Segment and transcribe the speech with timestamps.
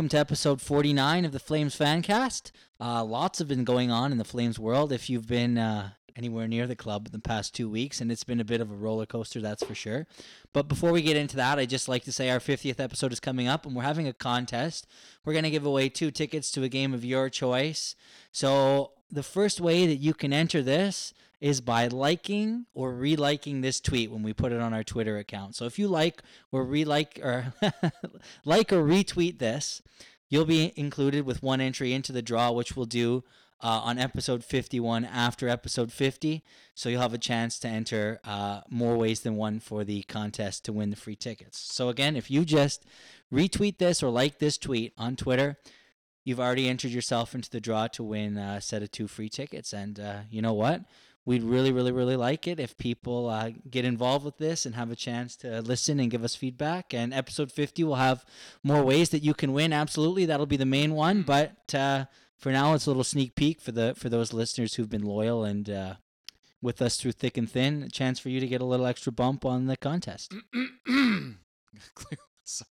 [0.00, 2.52] Welcome to episode 49 of the Flames Fancast.
[2.80, 6.48] Uh, lots have been going on in the Flames world if you've been uh, anywhere
[6.48, 8.74] near the club in the past two weeks, and it's been a bit of a
[8.74, 10.06] roller coaster, that's for sure.
[10.54, 13.20] But before we get into that, I'd just like to say our 50th episode is
[13.20, 14.86] coming up, and we're having a contest.
[15.26, 17.94] We're going to give away two tickets to a game of your choice.
[18.32, 23.80] So the first way that you can enter this is by liking or reliking this
[23.80, 25.56] tweet when we put it on our Twitter account.
[25.56, 26.22] So if you like
[26.52, 27.54] or relike or
[28.44, 29.80] like or retweet this,
[30.28, 33.24] you'll be included with one entry into the draw, which we'll do
[33.62, 36.42] uh, on episode 51 after episode 50.
[36.74, 40.64] So you'll have a chance to enter uh, more ways than one for the contest
[40.66, 41.58] to win the free tickets.
[41.58, 42.84] So again, if you just
[43.32, 45.58] retweet this or like this tweet on Twitter,
[46.24, 49.72] you've already entered yourself into the draw to win a set of two free tickets.
[49.72, 50.82] And uh, you know what?
[51.26, 54.90] We'd really, really, really like it if people uh, get involved with this and have
[54.90, 56.92] a chance to listen and give us feedback.
[56.94, 58.24] And episode 50 will have
[58.62, 59.72] more ways that you can win.
[59.72, 61.22] Absolutely, that'll be the main one.
[61.22, 62.06] But uh,
[62.38, 65.44] for now, it's a little sneak peek for the for those listeners who've been loyal
[65.44, 65.94] and uh,
[66.62, 67.82] with us through thick and thin.
[67.82, 70.34] A chance for you to get a little extra bump on the contest.
[72.44, 72.68] Sorry.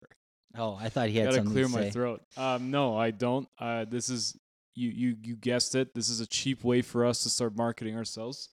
[0.57, 1.89] Oh, I thought he had Gotta something clear to my say.
[1.91, 2.21] throat.
[2.35, 3.47] Um, no, I don't.
[3.59, 4.35] Uh, this is
[4.77, 5.93] you, you, you guessed it.
[5.95, 8.49] This is a cheap way for us to start marketing ourselves.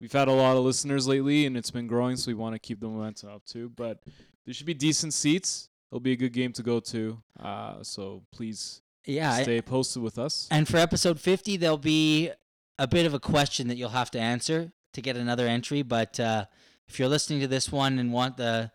[0.00, 2.58] We've had a lot of listeners lately, and it's been growing, so we want to
[2.58, 3.70] keep the momentum up too.
[3.74, 4.02] But
[4.44, 5.68] there should be decent seats.
[5.90, 7.22] It'll be a good game to go to.
[7.40, 10.48] Uh, so please Yeah, stay posted with us.
[10.50, 12.30] And for episode 50, there'll be
[12.78, 15.82] a bit of a question that you'll have to answer to get another entry.
[15.82, 16.46] But uh,
[16.88, 18.70] if you're listening to this one and want the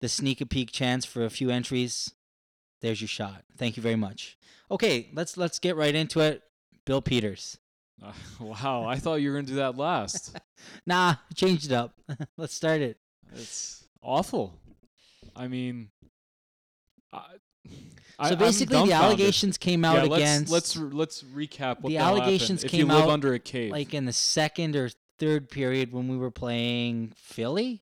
[0.00, 2.12] the sneak a peek chance for a few entries,
[2.84, 3.42] there's your shot.
[3.56, 4.36] Thank you very much.
[4.70, 6.42] Okay, let's let's get right into it.
[6.84, 7.56] Bill Peters.
[8.02, 10.38] Uh, wow, I thought you were gonna do that last.
[10.86, 11.92] Nah, change it up.
[12.38, 12.96] let's start it.
[13.34, 14.58] It's awful.
[15.36, 15.90] I mean,
[17.12, 17.24] I,
[18.28, 22.22] So basically, the allegations came out yeah, let's, against let's let's recap what the happened.
[22.22, 25.50] allegations If came you live out, under a cave, like in the second or third
[25.50, 27.82] period when we were playing Philly.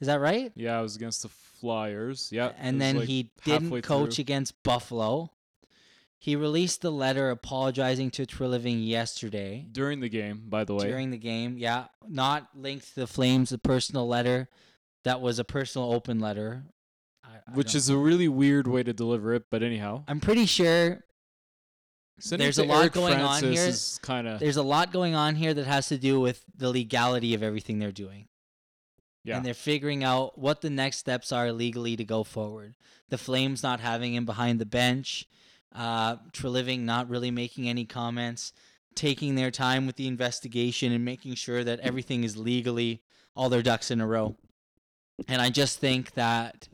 [0.00, 0.52] Is that right?
[0.54, 1.30] yeah, it was against the
[1.62, 2.28] Flyers.
[2.32, 4.22] Yeah, and then like, he didn't coach through.
[4.22, 5.30] against Buffalo.
[6.18, 10.42] He released the letter apologizing to Treliving yesterday during the game.
[10.48, 11.56] By the way, during the game.
[11.56, 14.48] Yeah, not linked to the Flames, a personal letter
[15.04, 16.64] that was a personal open letter.
[17.24, 19.44] I, I which is a really weird way to deliver it.
[19.50, 21.04] But anyhow, I'm pretty sure
[22.18, 23.68] sending there's a lot Eric going on Francis here.
[23.68, 26.70] Is kind of there's a lot going on here that has to do with the
[26.70, 28.26] legality of everything they're doing.
[29.24, 29.36] Yeah.
[29.36, 32.74] and they're figuring out what the next steps are legally to go forward.
[33.08, 35.28] The Flames not having him behind the bench,
[35.74, 38.52] uh, Treliving not really making any comments,
[38.94, 43.02] taking their time with the investigation and making sure that everything is legally
[43.34, 44.36] all their ducks in a row.
[45.28, 46.68] And I just think that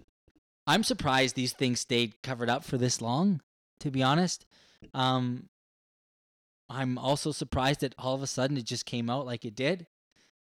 [0.67, 3.41] I'm surprised these things stayed covered up for this long,
[3.81, 4.47] to be honest.
[4.95, 5.49] Um,
[6.69, 9.87] I'm also surprised that all of a sudden it just came out like it did.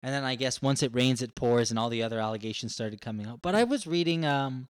[0.03, 3.01] And then I guess once it rains, it pours, and all the other allegations started
[3.01, 3.43] coming out.
[3.43, 4.69] But I was reading um,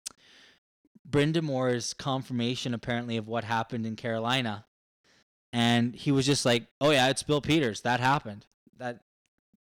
[1.08, 4.64] Brind'Amour's confirmation, apparently, of what happened in Carolina.
[5.52, 7.80] And he was just like, oh, yeah, it's Bill Peters.
[7.82, 8.46] That happened.
[8.78, 9.00] That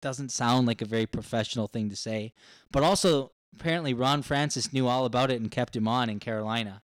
[0.01, 2.33] doesn't sound like a very professional thing to say.
[2.71, 6.83] But also, apparently, Ron Francis knew all about it and kept him on in Carolina.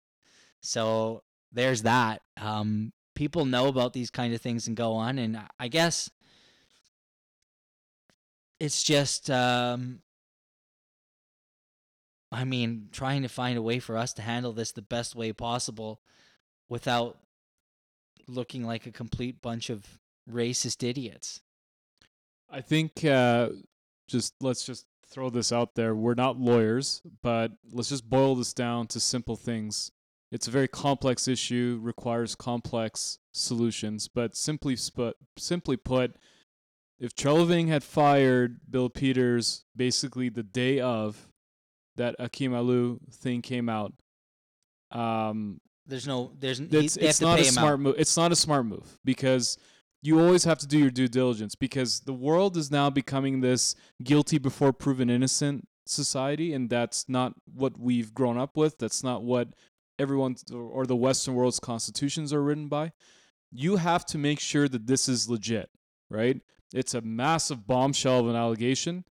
[0.62, 2.22] So there's that.
[2.40, 5.18] Um, people know about these kind of things and go on.
[5.20, 6.10] And I- I guess
[8.60, 10.02] it's just um
[12.32, 15.32] I mean, trying to find a way for us to handle this the best way
[15.32, 16.02] possible
[16.70, 17.18] without
[18.28, 19.86] looking like a complete bunch of
[20.30, 21.42] racist idiots.
[22.50, 23.50] I think uh,
[24.08, 25.96] just let's just throw this out there.
[25.96, 29.92] We're not lawyers, but let's just boil this down to simple things.
[30.30, 34.10] It's a very complex issue, requires complex solutions.
[34.10, 36.18] But simply sp- simply put,
[37.00, 41.28] if Treliving had fired Bill Peters basically the day of
[41.96, 43.94] that Akim Aliu thing came out,
[44.92, 47.96] um, There's no there's he, it's, not a smart move.
[47.98, 49.58] It's not a smart move because
[50.02, 53.76] you always have to do your due diligence because the world is now becoming this
[54.04, 58.78] guilty before proven innocent society, and that's not what we've grown up with.
[58.78, 59.50] That's not what
[60.00, 62.92] everyone or the Western world's constitutions are written by.
[63.52, 65.70] You have to make sure that this is legit,
[66.10, 66.42] right?
[66.74, 69.06] It's a massive bombshell of an allegation.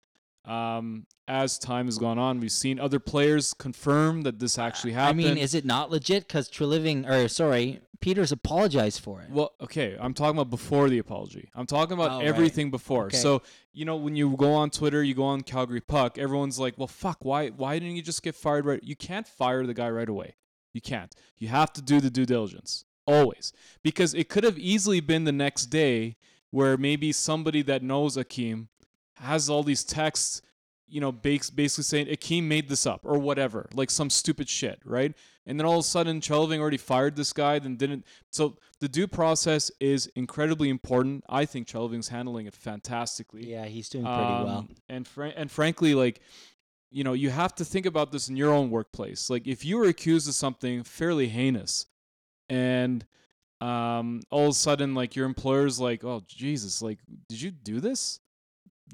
[0.45, 5.21] Um, as time has gone on, we've seen other players confirm that this actually happened.
[5.21, 9.31] I mean, is it not legit cuz Treliving or sorry, Peters apologized for it?
[9.31, 11.49] Well, okay, I'm talking about before the apology.
[11.55, 12.27] I'm talking about Oh, right.
[12.27, 13.07] everything before.
[13.07, 13.19] Okay.
[13.19, 16.77] So, you know, when you go on Twitter, you go on Calgary Puck, everyone's like,
[16.77, 18.83] "Well, fuck, why why didn't you just get fired right?
[18.83, 20.35] You can't fire the guy right away.
[20.75, 21.15] You can't.
[21.39, 23.53] You have to do the due diligence always
[23.85, 26.17] because it could have easily been the next day
[26.53, 28.69] where maybe somebody that knows Akim
[29.17, 30.41] has all these texts,
[30.87, 35.13] you know, basically saying Akim made this up or whatever, like some stupid shit, right?
[35.47, 38.05] And then all of a sudden, Treliving already fired this guy, then didn't.
[38.31, 41.25] So the due process is incredibly important.
[41.29, 43.51] I think Treliving's handling it fantastically.
[43.51, 44.49] Yeah, he's doing pretty well.
[44.49, 46.21] Um, And fr- and frankly, like
[46.95, 49.31] you know, you have to think about this in your own workplace.
[49.31, 51.87] Like if you were accused of something fairly heinous,
[52.51, 53.07] and
[53.63, 56.99] um, all of a sudden, like your employer's like, "Oh Jesus, like
[57.29, 58.19] did you do this?"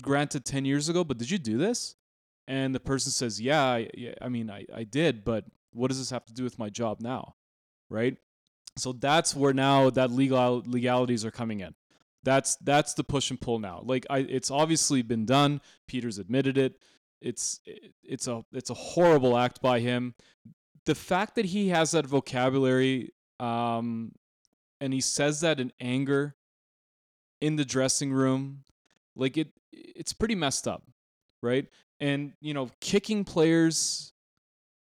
[0.02, 1.96] Granted, ten years ago, but did you do this?
[2.46, 3.88] And the person says, "Yeah, I,
[4.20, 7.00] I mean, I, I did, but what does this have to do with my job
[7.00, 7.34] now?"
[7.88, 8.18] Right?
[8.76, 11.74] So that's where now that legal legalities are coming in
[12.24, 16.58] that's that's the push and pull now like i it's obviously been done peter's admitted
[16.58, 16.74] it
[17.20, 17.60] it's
[18.02, 20.14] it's a it's a horrible act by him
[20.84, 24.12] the fact that he has that vocabulary um
[24.80, 26.34] and he says that in anger
[27.40, 28.64] in the dressing room
[29.16, 30.82] like it it's pretty messed up
[31.42, 31.66] right
[32.00, 34.12] and you know kicking players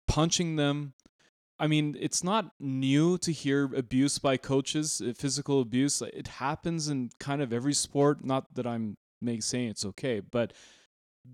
[0.06, 0.94] punching them
[1.60, 6.00] I mean, it's not new to hear abuse by coaches, uh, physical abuse.
[6.00, 8.24] It happens in kind of every sport.
[8.24, 8.96] Not that I'm
[9.40, 10.52] saying it's okay, but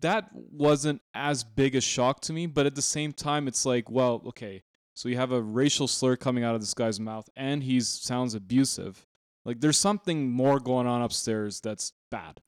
[0.00, 2.46] that wasn't as big a shock to me.
[2.46, 4.62] But at the same time, it's like, well, okay,
[4.94, 8.34] so you have a racial slur coming out of this guy's mouth, and he sounds
[8.34, 9.06] abusive.
[9.44, 12.40] Like there's something more going on upstairs that's bad,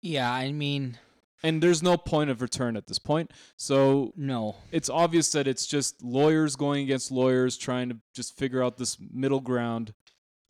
[0.00, 0.98] Yeah, I mean,
[1.42, 3.30] and there's no point of return at this point.
[3.56, 4.56] So no.
[4.72, 8.96] it's obvious that it's just lawyers going against lawyers trying to just figure out this
[9.12, 9.92] middle ground.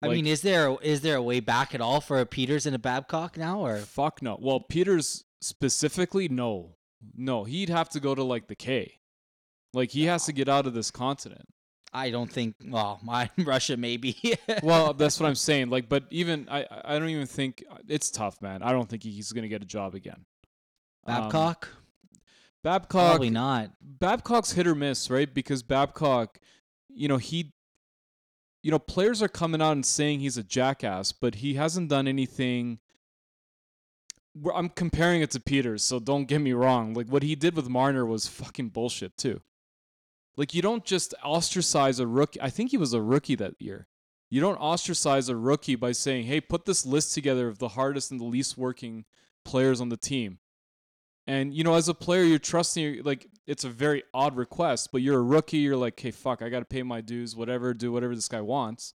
[0.02, 2.66] I Like- mean, is there is there a way back at all for a Peters
[2.66, 4.38] and a Babcock now, or Fuck no.
[4.40, 6.76] Well, Peters specifically, no,
[7.16, 7.44] no.
[7.44, 9.00] He'd have to go to like the K.
[9.72, 11.46] Like he has to get out of this continent.
[11.92, 12.56] I don't think.
[12.66, 14.16] Well, my Russia maybe.
[14.62, 15.70] Well, that's what I'm saying.
[15.70, 18.62] Like, but even I, I don't even think it's tough, man.
[18.62, 20.24] I don't think he's gonna get a job again.
[21.06, 21.68] Um, Babcock,
[22.62, 23.70] Babcock, probably not.
[23.80, 25.32] Babcock's hit or miss, right?
[25.32, 26.38] Because Babcock,
[26.88, 27.52] you know, he,
[28.62, 32.06] you know, players are coming out and saying he's a jackass, but he hasn't done
[32.06, 32.80] anything.
[34.54, 36.94] I'm comparing it to Peters, so don't get me wrong.
[36.94, 39.40] Like what he did with Marner was fucking bullshit too.
[40.40, 42.40] Like you don't just ostracize a rookie.
[42.40, 43.88] I think he was a rookie that year.
[44.30, 48.10] You don't ostracize a rookie by saying, "Hey, put this list together of the hardest
[48.10, 49.04] and the least working
[49.44, 50.38] players on the team."
[51.26, 53.02] And you know, as a player, you're trusting.
[53.02, 55.58] Like it's a very odd request, but you're a rookie.
[55.58, 57.36] You're like, "Hey, fuck, I got to pay my dues.
[57.36, 58.94] Whatever, do whatever this guy wants."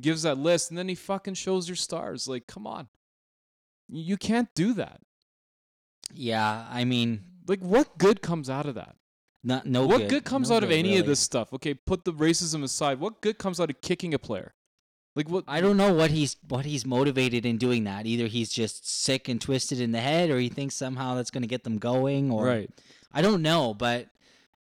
[0.00, 2.28] Gives that list, and then he fucking shows your stars.
[2.28, 2.86] Like, come on,
[3.88, 5.00] you can't do that.
[6.12, 8.94] Yeah, I mean, Like, what good comes out of that?
[9.46, 9.86] Not no.
[9.86, 10.98] what good, good, comes No out of any really.
[10.98, 11.52] of this stuff?
[11.52, 12.98] Okay, put the racism aside.
[12.98, 14.54] What good comes out of kicking a player?
[15.14, 15.44] Like what?
[15.46, 18.06] I don't know what he's what he's motivated in doing that.
[18.06, 21.42] Either he's just sick and twisted in the head, or he thinks somehow that's going
[21.42, 22.70] to get them going, or right.
[23.12, 23.72] I don't know.
[23.72, 24.08] But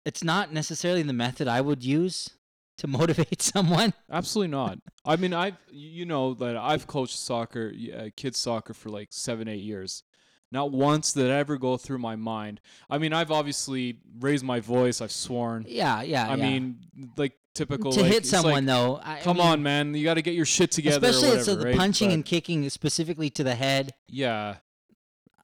[0.05, 2.29] it's not necessarily the method I would use
[2.77, 3.93] to motivate someone.
[4.09, 4.79] Absolutely not.
[5.05, 9.49] I mean, I've you know that I've coached soccer, uh, kids soccer for like seven,
[9.49, 10.03] eight years.
[10.51, 12.59] Not once did I ever go through my mind.
[12.89, 14.99] I mean, I've obviously raised my voice.
[14.99, 15.65] I've sworn.
[15.67, 16.27] Yeah, yeah.
[16.27, 16.43] I yeah.
[16.49, 16.79] mean,
[17.17, 17.91] like typical.
[17.91, 18.95] to like, hit someone like, though.
[19.03, 19.93] I, I Come mean, on, man!
[19.93, 21.07] You got to get your shit together.
[21.07, 21.77] especially it's uh, whatever, the right?
[21.77, 23.93] punching But- and kicking specifically to the head.
[24.07, 24.55] yeah,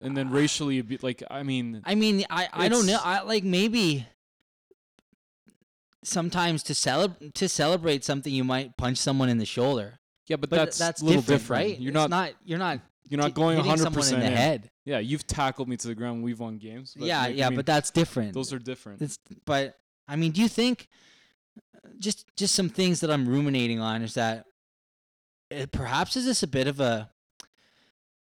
[0.01, 2.99] and then racially, like I mean, I mean, I, I don't know.
[3.03, 4.07] I like maybe
[6.03, 9.99] sometimes to celebrate to celebrate something, you might punch someone in the shoulder.
[10.27, 11.79] yeah, but, But that's that's a little different, different, right?
[11.79, 12.31] You're It's not, not.
[12.43, 12.79] You're not.
[13.07, 14.71] You're not going hitting 100 someone percent in the head.
[14.83, 16.17] Yeah, you've tackled me to the ground.
[16.17, 16.95] when We've won games.
[16.97, 18.33] but, yeah, like, I yeah, mean, but that's different.
[18.33, 19.01] those are different.
[19.01, 19.75] It's, but
[20.07, 20.87] I mean, do you think
[21.99, 24.45] just just some things that I'm ruminating on is that
[25.55, 27.09] uh, perhaps is this a bit of a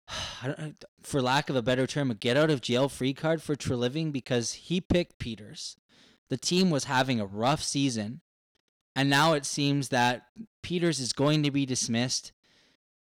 [0.43, 3.41] I don't, for lack of a better term, a get out of jail free card
[3.41, 5.77] for Treliving because he picked Peters.
[6.29, 8.21] The team was having a rough season,
[8.95, 10.27] and now it seems that
[10.63, 12.31] Peters is going to be dismissed,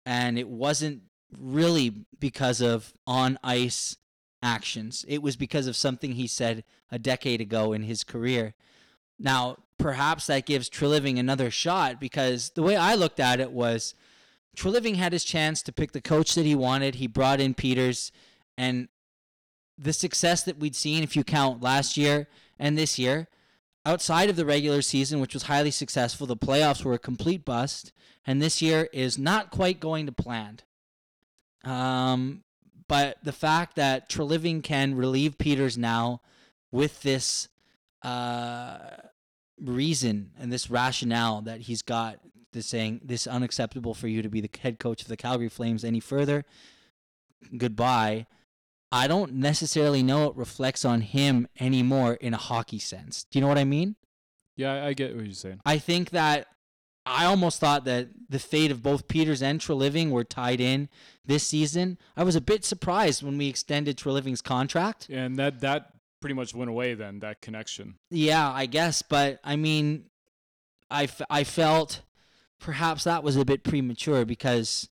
[0.05, 1.03] and it wasn't
[1.39, 3.97] really because of on ice
[4.43, 5.05] actions.
[5.09, 8.55] It was because of something he said a decade ago in his career.
[9.19, 13.95] Now, perhaps that gives Treliving another shot because the way I looked at it was
[14.57, 16.97] Treliving had his chance to pick the coach that he wanted.
[16.97, 18.11] He brought in Peters,
[18.57, 18.89] and
[19.77, 22.27] the success that we'd seen, if you count last year
[22.59, 23.29] and this year,
[23.85, 27.93] outside of the regular season, which was highly successful, the playoffs were a complete bust,
[28.27, 30.61] and this year is not quite going to plan.
[31.67, 32.45] Um,
[32.89, 36.23] but the fact that Treliving can relieve Peters now
[36.71, 37.49] with this
[38.03, 38.79] uh,
[39.61, 42.21] reason and this rationale that he's got
[42.53, 45.85] to saying this unacceptable for you to be the head coach of the Calgary Flames
[45.85, 46.45] any further.
[47.57, 48.27] Goodbye.
[48.93, 53.25] I don't necessarily know it reflects on him anymore in a hockey sense.
[53.25, 53.97] Do you know what I mean?
[54.57, 55.61] Yeah, I get what you're saying.
[55.67, 56.47] I think that
[57.07, 60.89] I almost thought that the fate of both Peters and Treliving were tied in
[61.25, 61.99] this season.
[62.17, 65.09] I was a bit surprised when we extended Treliving's contract.
[65.09, 67.95] And that that pretty much went away then that connection.
[68.11, 70.07] Yeah, I guess, but I mean,
[70.91, 72.03] I, f- I felt
[72.59, 74.89] perhaps that was a bit premature because,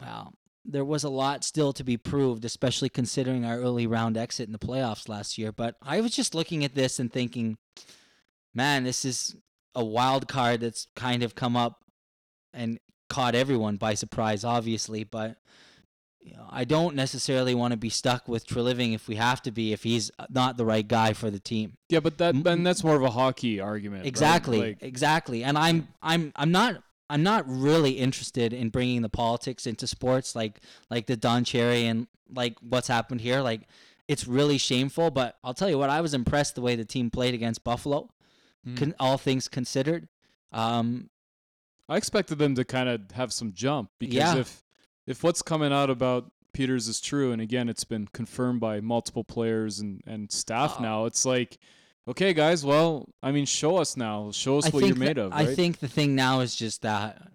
[0.00, 4.46] well, there was a lot still to be proved, especially considering our early round exit
[4.46, 5.50] in the playoffs last year.
[5.50, 7.58] But I was just looking at this and thinking,
[8.54, 9.34] man, this is
[9.74, 11.80] a wild card that's kind of come up
[12.52, 15.04] and caught everyone by surprise, obviously.
[15.04, 15.36] But
[16.20, 19.50] you know, I don't necessarily want to be stuck with Treliving if we have to
[19.50, 21.76] be, if he's not the right guy for the team.
[21.88, 24.02] Yeah, but that and that's more of a hockey argument.
[24.02, 24.08] right?
[24.08, 25.42] Exactly, Like, exactly.
[25.44, 30.34] And I'm I'm I'm not I'm not really interested in bringing the politics into sports
[30.36, 30.60] like
[30.90, 33.40] like the Don Cherry and like what's happened here.
[33.40, 33.62] Like
[34.08, 37.10] it's really shameful, but I'll tell you what, I was impressed the way the team
[37.10, 38.10] played against Buffalo.
[38.64, 38.74] Hmm.
[38.76, 40.08] Con- all things considered.
[40.52, 41.10] Um
[41.88, 44.36] I expected them to kind of have some jump because Yeah.
[44.36, 44.62] if
[45.06, 49.24] if what's coming out about Peters is true, and again, it's been confirmed by multiple
[49.24, 51.58] players and and staff Uh, now, it's like,
[52.06, 55.26] okay, guys, well, I mean, show us now, show us I what you're made that-
[55.26, 55.48] of, right?
[55.48, 57.32] I think the thing now is just that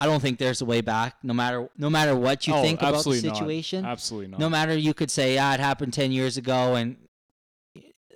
[0.00, 2.80] I don't think there's a way back no matter no matter what you Oh, think
[2.80, 3.36] about the absolutely not.
[3.38, 3.84] situation.
[3.84, 4.40] Absolutely not.
[4.40, 6.96] No matter you could say, yeah, it happened 10 years ago and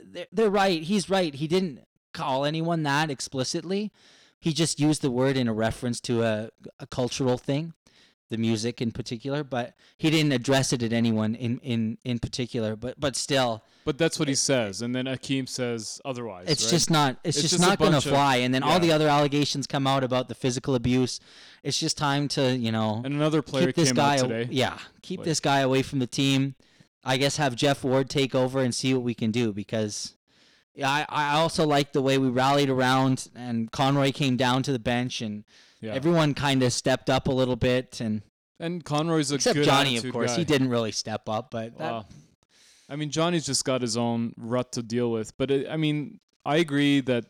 [0.05, 0.83] they're, they're right.
[0.83, 1.35] He's right.
[1.35, 1.81] He didn't
[2.13, 3.93] call anyone that explicitly.
[4.39, 7.75] He just used the word in a reference to a, a cultural thing,
[8.31, 12.75] the music in particular, but he didn't address it at anyone in, in, in particular.
[12.75, 16.49] But but still, but that's what he says, and then Akim says otherwise.
[16.49, 16.71] it's right?
[16.71, 18.37] just not it's, It's just, just not going to fly.
[18.37, 21.21] And then all the other allegations come out about the physical abuse.
[21.63, 24.49] It's just time to you know and another player keep this came guy out today.
[24.51, 26.55] yeah, keep Like- this guy away from the team.
[27.05, 30.20] I guess have Geoff Ward take over and see what we can do because yeah,
[30.83, 34.79] I, I also like the way we rallied around and Conroy came down to the
[34.79, 35.45] bench and
[35.81, 35.95] Yeah.
[35.95, 38.23] everyone kind of stepped up a little bit and
[38.59, 40.39] and Conroy's a except good Johnny of course guy.
[40.39, 42.07] he didn't really step up but that, Wow.
[42.89, 45.37] I mean, Johnny's just got his own rut to deal with.
[45.39, 47.25] But it, I mean, I agree that.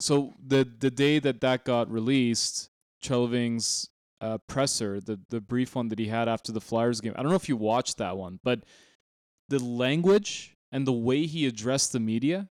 [0.00, 3.88] So the the day that that got released, Treliving's
[4.20, 7.12] uh, presser, the the brief one that he had after the Flyers game.
[7.16, 8.64] I don't know if you watched that one, but
[9.48, 12.48] the language and the way he addressed the media,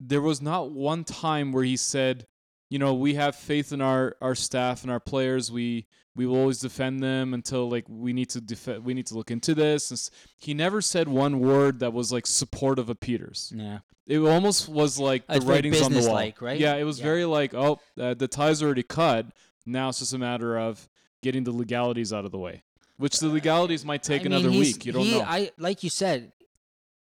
[0.00, 2.26] there was not one time where he said,
[2.70, 5.50] you know, we have faith in our our staff and our players.
[5.52, 5.86] We
[6.16, 8.84] we will always defend them until like we need to defend.
[8.84, 9.90] We need to look into this.
[9.90, 10.00] And
[10.38, 13.52] he never said one word that was like supportive of Peters.
[13.54, 16.00] yeah It almost was like the writings on the wall.
[16.00, 16.58] businesslike, right?
[16.60, 17.04] Yeah, it was Yeah.
[17.04, 19.26] very like, oh, uh, the tie's are already cut.
[19.66, 20.88] Now it's just a matter of
[21.22, 22.62] getting the legalities out of the way.
[22.96, 24.86] Which the legalities might take I another week.
[24.86, 25.24] You don't he, know.
[25.26, 26.32] I like you said,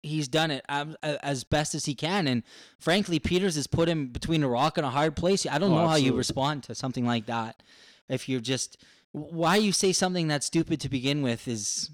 [0.04, 2.44] he's done it as, as best as he can, and
[2.78, 5.46] frankly, Peters has put him between a rock and a hard place.
[5.48, 7.64] I don't Oh, know how you respond to something like that.
[8.10, 8.78] If you're just
[9.14, 11.90] why you say something that's stupid to begin with is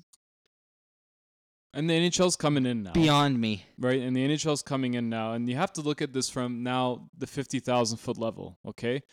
[1.73, 2.93] and the NHL's coming in now.
[2.93, 3.65] beyond me.
[3.77, 4.01] right?
[4.01, 7.09] And the NHL's coming in now, and you have to look at this from now
[7.17, 8.57] the fifty thousand foot level.
[8.65, 9.03] Okay,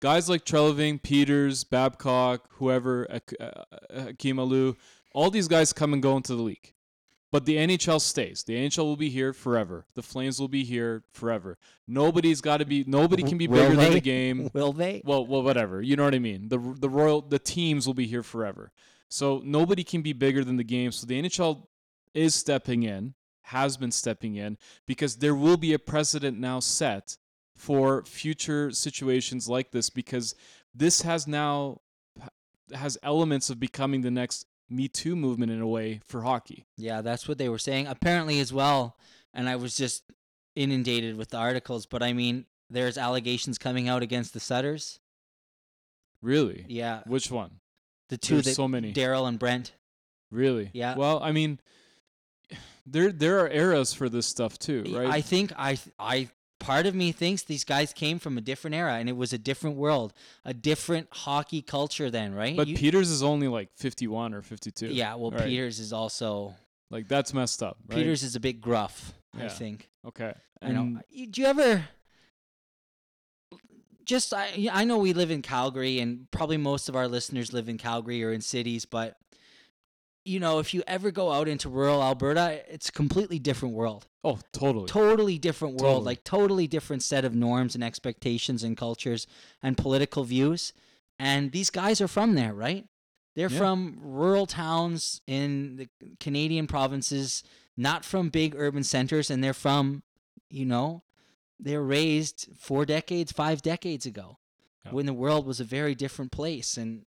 [0.00, 4.76] guys like Treliving, Peters, Babcock, whoever, Ak- uh, Aliu,
[5.12, 6.72] all these guys come and go into the league.
[7.34, 8.44] But the NHL stays.
[8.44, 9.86] The NHL will be here forever.
[9.96, 11.58] The Flames will be here forever.
[11.88, 12.84] Nobody's got to be.
[12.86, 14.50] Nobody can be Will bigger than the game.
[14.54, 15.02] Will they?
[15.04, 15.82] Well, well, whatever.
[15.82, 16.46] You know what I mean.
[16.48, 18.70] The the royal the teams will be here forever.
[19.08, 20.92] So nobody can be bigger than the game.
[20.92, 21.66] So the NHL
[22.14, 27.16] is stepping in, has been stepping in because there will be a precedent now set
[27.56, 30.36] for future situations like this because
[30.72, 31.80] this has now
[32.72, 36.66] has elements of becoming the next Me Too movement in a way for hockey.
[36.76, 37.86] Yeah, that's what they were saying.
[37.86, 38.96] Apparently, as well,
[39.32, 40.04] and I was just
[40.56, 41.86] inundated with the articles.
[41.86, 45.00] But I mean, there's allegations coming out against the Sutters.
[46.22, 46.64] Really?
[46.68, 47.60] Yeah, Which one?
[48.08, 48.92] the two There's that so many.
[48.92, 49.72] Darryl and Brent.
[50.30, 50.70] Really?
[50.72, 50.96] Yeah.
[50.96, 51.60] Well, I mean,
[52.86, 55.08] there there are eras for this stuff too, right?
[55.08, 56.28] I think I I
[56.58, 59.38] part of me thinks these guys came from a different era and it was a
[59.38, 60.12] different world,
[60.44, 62.56] a different hockey culture then, right?
[62.56, 64.86] But You- Peters is only like 51 or 52.
[64.88, 65.44] yeah, well, Right.
[65.44, 66.54] Peters is also
[66.90, 67.96] Like that's messed up, right?
[67.96, 69.12] Peters is a bit gruff.
[69.36, 69.90] I think.
[70.06, 70.32] Okay.
[70.62, 70.80] I know.
[70.82, 71.88] And You- Do you ever?
[74.04, 77.70] Just I I know we live in Calgary and probably most of our listeners live
[77.70, 79.16] in Calgary or in cities, but
[80.24, 84.06] you know, if you ever go out into rural Alberta, it's a completely different world.
[84.22, 84.86] Oh, totally.
[84.86, 86.04] Totally different world, Totally.
[86.06, 89.26] like totally different set of norms and expectations and cultures
[89.62, 90.72] and political views.
[91.18, 92.86] And these guys are from there, right?
[93.36, 93.58] They're Yeah.
[93.58, 95.88] from rural towns in the
[96.20, 97.42] Canadian provinces,
[97.76, 100.02] not from big urban centers, and they're from,
[100.48, 101.02] you know,
[101.58, 104.38] they're raised four decades, five decades ago,
[104.86, 104.92] Yeah.
[104.92, 106.76] when the world was a very different place.
[106.78, 107.04] And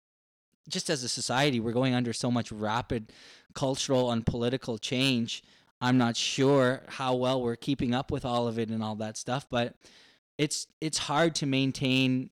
[0.68, 3.12] just as a society, we're going under so much rapid
[3.54, 5.44] cultural and political change.
[5.82, 9.18] I'm not sure how well we're keeping up with all of it and all that
[9.18, 9.76] stuff, but
[10.38, 12.30] it's it's hard to maintain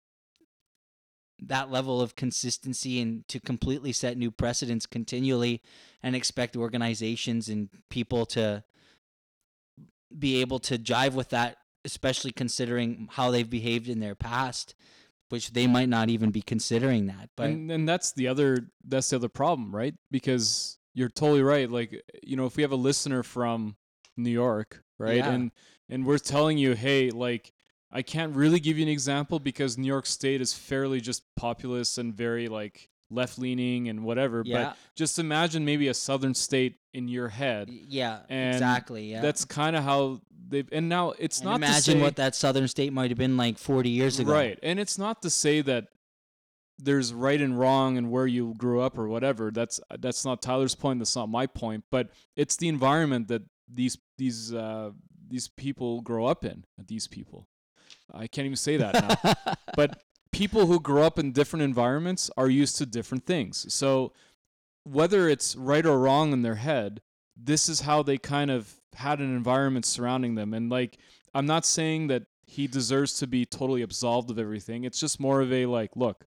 [1.41, 5.63] that level of consistency and to completely set new precedents continually
[6.03, 8.65] and expect organizations and people to
[10.17, 14.75] be able to jive with that especially considering how they've behaved in their past
[15.29, 19.11] which they might not even be considering that but and, and that's the other that's
[19.11, 19.95] the other problem, right?
[20.11, 21.71] Because you're totally right.
[21.71, 23.77] Like you know, if we have a listener from
[24.17, 25.31] New York, right, Yeah.
[25.31, 25.53] and
[25.89, 27.53] and we're telling you, hey, like
[27.91, 31.99] I can't really give you an example because New York State is fairly just populous
[31.99, 34.43] and very like left leaning and whatever.
[34.45, 37.69] yeah But just imagine maybe a southern state in your head.
[37.71, 40.69] yeah And exactly yeah That's kind of how they've.
[40.73, 43.37] And now it's And not imagine to say, what that southern state might have been
[43.37, 44.59] like 40 years ago Right.
[44.63, 45.87] And it's not to say that
[46.81, 49.51] there's right and wrong and where you grew up or whatever.
[49.51, 51.01] That's that's not Tyler's point.
[51.01, 51.83] That's not my point.
[51.91, 54.93] But it's the environment that these these uh,
[55.29, 56.65] these people grow up in.
[56.87, 57.49] These people,
[58.15, 59.55] I can't even say that now.
[59.75, 60.01] but
[60.39, 63.67] people who grow up in different environments are used to different things.
[63.75, 64.13] So
[64.85, 67.01] whether it's right or wrong in their head,
[67.37, 70.55] this is how they kind of had an environment surrounding them.
[70.55, 70.97] And like,
[71.35, 74.85] I'm not saying that he deserves to be totally absolved of everything.
[74.85, 76.25] It's just more of a like, look,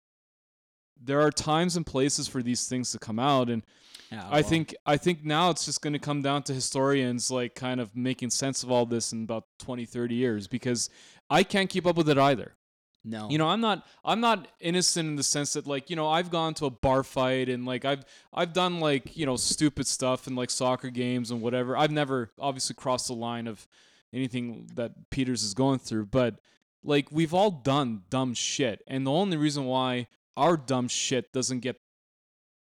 [1.01, 3.63] there are times and places for these things to come out and
[4.11, 7.31] Yeah, I well, think I think now it's just going to come down to historians
[7.31, 10.91] like kind of making sense of all this in about 20 30 years because
[11.31, 12.57] I can't keep up with it either.
[13.05, 16.09] No You know, I'm not I'm not innocent in the sense that like, you know,
[16.09, 19.87] I've gone to a bar fight and like I've I've done like, you know, stupid
[19.87, 21.77] stuff in like soccer games and whatever.
[21.77, 23.67] I've never obviously crossed the line of
[24.13, 26.41] anything that Peters is going through, but
[26.83, 28.83] like we've all done dumb shit.
[28.87, 31.77] And the only reason why our dumb shit doesn't get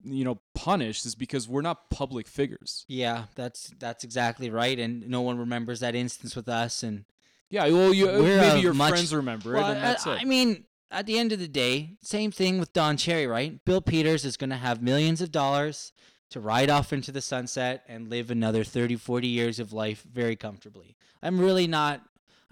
[0.02, 2.84] you know punished is because we're not public figures.
[2.88, 6.82] Yeah, that's that's exactly right, and no one remembers that instance with us.
[6.82, 7.04] And
[7.50, 10.14] Yeah, well, you We're maybe a your much- friends remember well, it, and that's I,
[10.16, 10.20] it.
[10.22, 13.62] I mean, at the end of the day, same thing with Don Cherry, right?
[13.64, 15.92] Bill Peters is going to have millions of dollars
[16.30, 20.36] to ride off into the sunset and live another 30, 40 years of life very
[20.36, 20.96] comfortably.
[21.22, 22.02] I'm really not.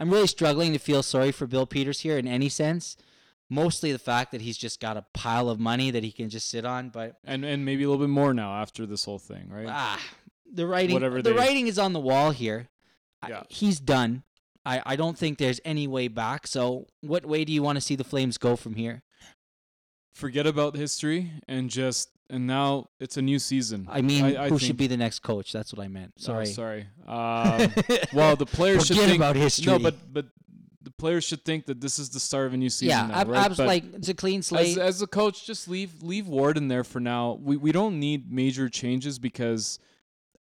[0.01, 2.97] I'm really struggling to feel sorry for Bill Peters here in any sense.
[3.51, 6.51] Mostly the fact that he's just got a pile of money that he can just
[6.51, 9.49] sit on, but and and maybe a little bit more now after this whole thing,
[9.49, 9.67] right?
[9.69, 10.01] ah,
[10.53, 12.69] the writing Whatever the they- writing is on the wall here.
[13.23, 13.43] I- Yeah.
[13.49, 14.23] he's done.
[14.67, 16.47] I, I don't think there's any way back.
[16.47, 19.03] So, what way do you want to see the Flames go from here?
[20.15, 23.87] forget about history and just and now it's a new season.
[23.89, 25.53] I mean, I- I who should be the next coach?
[25.53, 26.13] That's what I meant.
[26.19, 26.47] Oh, Sorry.
[26.47, 26.87] sorry.
[27.07, 27.73] Um,
[28.13, 29.67] well, the players should think about history.
[29.73, 30.27] no, but but
[30.83, 32.99] the players should think that this is the start of a new season.
[32.99, 33.45] yeah, now, ab- right?
[33.47, 34.77] abs- like it's a clean as, slate.
[34.77, 37.39] as a coach, just leave leave Ward in there for now.
[37.41, 39.79] We we don't need major changes because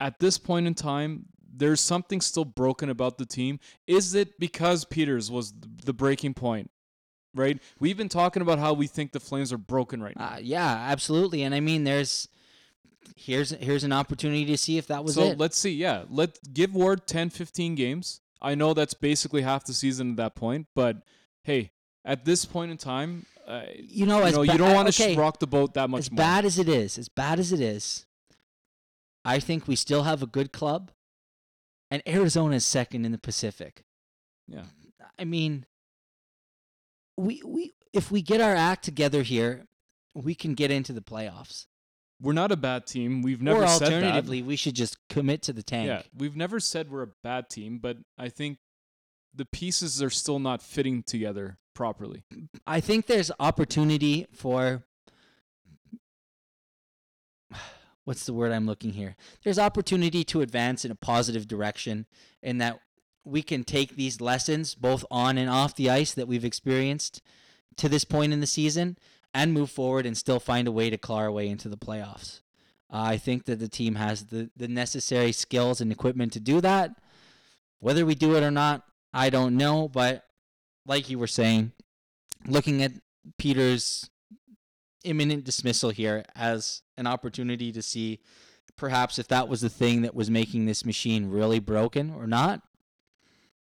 [0.00, 1.26] at this point in time,
[1.56, 3.58] there's something still broken about the team.
[3.86, 5.52] Is it because Peters was
[5.84, 6.70] the, breaking point?
[7.34, 7.60] Right?
[7.78, 10.34] We've been talking about how we think the Flames are broken right now.
[10.34, 11.42] uh, yeah, absolutely.
[11.42, 12.28] And I mean, there's
[13.14, 15.38] here's here's an opportunity to see if that was so it.
[15.38, 15.72] let's see.
[15.72, 18.20] Yeah, let give Ward 10, 15 games.
[18.40, 20.98] I know that's basically half the season at that point, but
[21.44, 21.72] hey,
[22.04, 25.02] at this point in time, uh, you know, you know, ba- you don't want to
[25.02, 26.18] okay, rock the boat that much as more.
[26.18, 28.06] bad as it is, as bad as it is,
[29.24, 30.90] I think we still have a good club,
[31.90, 33.84] and Arizona is second in the Pacific.
[34.48, 34.64] Yeah.
[35.18, 35.66] I mean,
[37.16, 39.66] we we if we get our act together here,
[40.14, 41.66] we can get into the playoffs.
[42.20, 43.22] We're not a bad team.
[43.22, 43.94] We've never or said that.
[43.94, 45.88] alternatively, we should just commit to the tank.
[45.88, 48.58] Yeah, we've never said we're a bad team, but I think
[49.34, 52.24] the pieces are still not fitting together properly.
[52.66, 54.85] I think there's opportunity for
[58.06, 59.16] what's the word I'm looking here?
[59.42, 62.06] There's opportunity to advance in a positive direction
[62.40, 62.78] in that
[63.24, 67.20] we can take these lessons both on and off the ice that we've experienced
[67.76, 68.96] to this point in the season
[69.34, 72.40] and move forward and still find a way to claw our way into the playoffs.
[72.92, 76.60] Uh, I think that the team has the, the necessary skills and equipment to do
[76.60, 76.92] that.
[77.80, 79.88] Whether we do it or not, I don't know.
[79.88, 80.22] But
[80.86, 81.72] like you were saying,
[82.46, 82.92] looking at
[83.36, 84.08] Peter's
[85.02, 88.20] imminent dismissal here as an opportunity to see
[88.76, 92.62] perhaps if that was the thing that was making this machine really broken or not.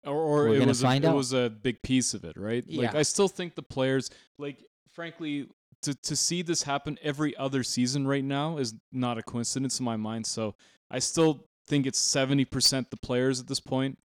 [0.06, 1.14] or, or We're it was find a, out.
[1.14, 2.64] it was a big piece of it, right?
[2.68, 2.88] Yeah.
[2.88, 5.48] Like I still think the players, like frankly,
[5.84, 9.86] to to see this happen every other season right now is not a coincidence in
[9.86, 10.26] my mind.
[10.26, 10.56] So
[10.92, 13.98] I still think it's seventy percent the players at this point.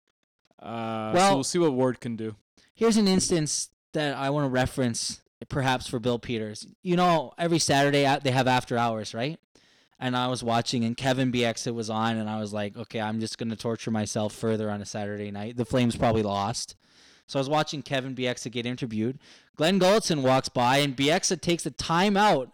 [0.62, 2.36] Uh, so Well- we'll see what Ward can do.
[2.76, 6.68] Here's an instance that I want to reference, perhaps for Bill Peters.
[6.82, 9.40] You know, every Saturday uh, they have after hours, right?
[10.00, 13.20] And I was watching, and Kevin Bieksa was on, and I was like, okay, I'm
[13.20, 15.56] just to torture myself further on a Saturday night.
[15.56, 16.76] The Flames probably lost.
[17.28, 19.18] So I was watching Kevin Bieksa get interviewed.
[19.56, 22.52] Glen Gulutzan walks by, and Bieksa takes the time out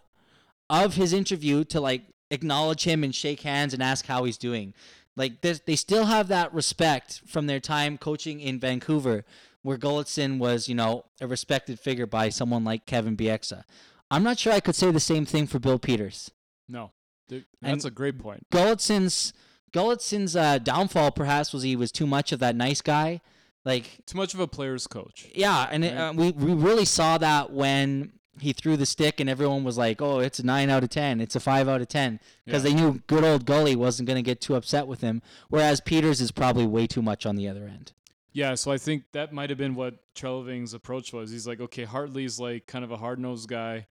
[0.68, 4.72] of his interview to like acknowledge him and shake hands and ask how he's doing.
[5.16, 9.24] Like they still have that respect from their time coaching in Vancouver,
[9.62, 13.64] where Gulutzan was, you know, a respected figure by someone like Kevin Bieksa.
[14.10, 16.30] I'm not sure I could say the same thing for Bill Peters.
[16.68, 16.92] No,
[17.28, 18.46] Th- And- that's a great point.
[18.50, 19.32] Gulutzan's
[19.72, 23.20] Gulutzan's uh, downfall perhaps was he was too much of that nice guy.
[23.64, 25.28] Like Too much of a player's coach.
[25.34, 29.28] yeah, and it, uh, we we really saw that when he threw the stick and
[29.28, 31.20] everyone was like, "Oh, it's a 9 out of 10.
[31.20, 32.70] It's a 5 out of 10." Because Yeah.
[32.70, 35.20] they knew good old Gully wasn't going to get too upset with him,
[35.50, 37.92] whereas Peters is probably way too much on the other end.
[38.32, 41.30] Yeah, so I think that might have been what Treliving's approach was.
[41.30, 43.86] He's like, okay, Hartley's like kind of a hard nosed guy.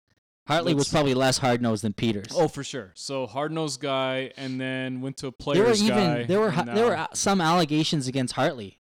[0.47, 2.29] Hartley was Let's- probably less hard-nosed than Peters.
[2.33, 2.91] Oh, for sure.
[2.95, 6.23] So hard nosed guy, and then went to a there were player's even guy.
[6.23, 8.79] there were and there were some allegations against Hartley.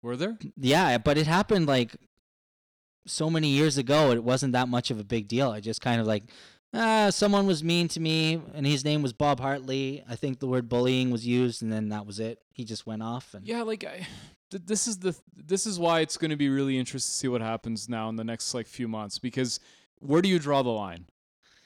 [0.00, 0.38] were there?
[0.56, 1.94] Yeah, but it happened like
[3.06, 4.12] so many years ago.
[4.12, 5.50] It wasn't that much of a big deal.
[5.50, 6.24] I just kind of like,
[6.72, 10.02] ah, someone was mean to me, and his name was Bob Hartley.
[10.08, 12.38] I think the word bullying was used, and then that was it.
[12.50, 13.34] He just went off.
[13.34, 14.06] And Yeah, like I,
[14.50, 17.40] this is the this is why it's going to be really interesting to see what
[17.40, 19.60] happens now in the next like few months because
[20.00, 21.06] where do you draw the line?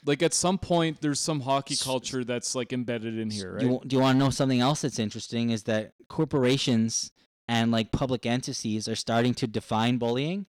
[0.05, 3.73] Like at some point, there's some hockey culture that's like embedded in here, do, right?
[3.73, 5.51] you, do you want to know something else that's interesting?
[5.51, 7.13] Is that corporations
[7.47, 10.47] and like public entities are starting to define bullying,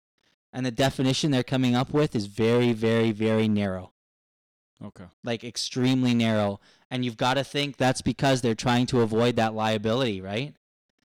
[0.54, 3.91] and the definition they're coming up with is very, very, very narrow.
[4.84, 5.04] Okay.
[5.24, 9.54] like extremely narrow and you've got to think that's because they're trying to avoid that
[9.54, 10.56] liability right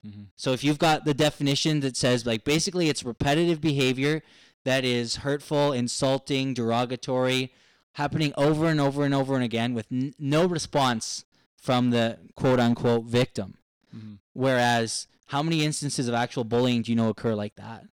[0.06, 0.22] Mm-hmm.
[0.36, 4.22] so if you've got the definition that says like basically it's repetitive behavior
[4.64, 7.52] that is hurtful insulting derogatory
[7.92, 11.24] happening over and over and over and again with n- no response
[11.56, 13.56] from the quote unquote victim
[13.96, 14.14] Mm-hmm.
[14.34, 17.86] whereas how many instances of actual bullying do you know occur like that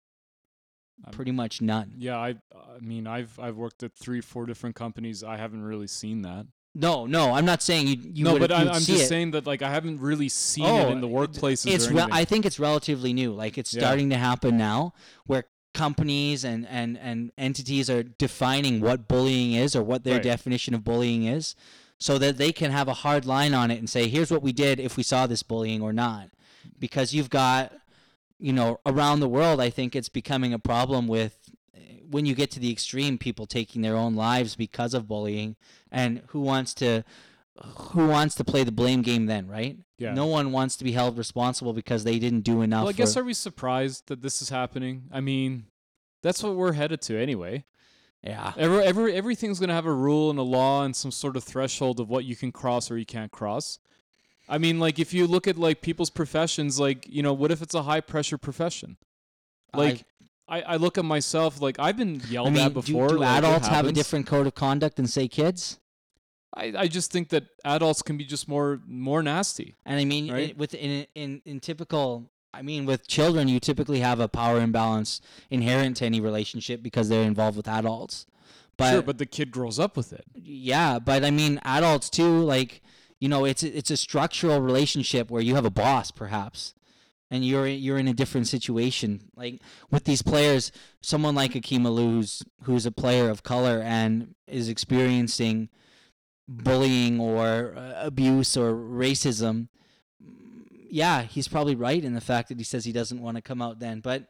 [1.05, 4.75] Um, pretty much none Yeah, I I mean I've I've worked at three four different
[4.75, 5.23] companies.
[5.23, 6.47] I haven't really seen that.
[6.75, 9.08] No no i'm not saying you you no, but I, see just it.
[9.08, 11.93] saying that like I haven't really seen it oh, in the Oh, workplaces it's or
[11.95, 13.34] re- I think it's relatively new.
[13.34, 13.82] Like it's Yeah.
[13.82, 14.93] starting to happen now,
[15.25, 20.23] where companies and and and entities are defining what bullying is or what their Right.
[20.23, 21.55] definition of bullying is,
[21.97, 24.51] so that they can have a hard line on it and say, "Here's what we
[24.51, 26.29] did if we saw this bullying or not."
[26.77, 27.73] Because you've got,
[28.39, 31.38] you know, around the world, I think it's becoming a problem with
[32.09, 35.55] when you get to the extreme, people taking their own lives because of bullying,
[35.91, 37.03] and who wants to.
[37.91, 39.77] Who wants to play the blame game then, right?
[39.97, 40.13] yeah.
[40.13, 42.83] No one wants to be held responsible because they didn't do enough.
[42.83, 45.09] Well, I guess for- are we surprised that this is happening?
[45.11, 45.65] I mean,
[46.23, 47.65] that's what we're headed to anyway.
[48.23, 48.53] yeah.
[48.55, 51.99] Every, every everything's gonna have a rule and a law and some sort of threshold
[51.99, 53.77] of what you can cross or you can't cross.
[54.47, 57.61] I mean, like if you look at like people's professions, like you know, what if
[57.61, 58.95] it's a high pressure profession?
[59.73, 60.05] Like
[60.49, 63.09] I, I look at myself, like I've been yelled I mean, at do, before.
[63.09, 65.79] do like, adults have a different code of conduct than say kids?
[66.55, 69.75] I, I just think that adults can be just more more nasty.
[69.85, 70.49] And I mean, Right.
[70.51, 74.59] in, with in, in in typical, I mean, with children, you typically have a power
[74.59, 78.25] imbalance inherent to any relationship because they're involved with adults.
[78.77, 80.23] But, sure, but the kid grows up with it.
[80.33, 82.39] yeah, but I mean, adults too.
[82.43, 82.81] Like,
[83.19, 86.73] you know, it's it's a structural relationship where you have a boss, perhaps,
[87.31, 89.29] and you're you're in a different situation.
[89.35, 89.61] Like
[89.91, 94.69] with these players, someone like Akim Aliu, who's who's a player of color and is
[94.69, 95.69] experiencing
[96.47, 99.67] bullying or uh, abuse or racism.
[100.91, 103.61] Yeah, he's probably right in the fact that he says he doesn't want to come
[103.61, 103.99] out then.
[103.99, 104.23] But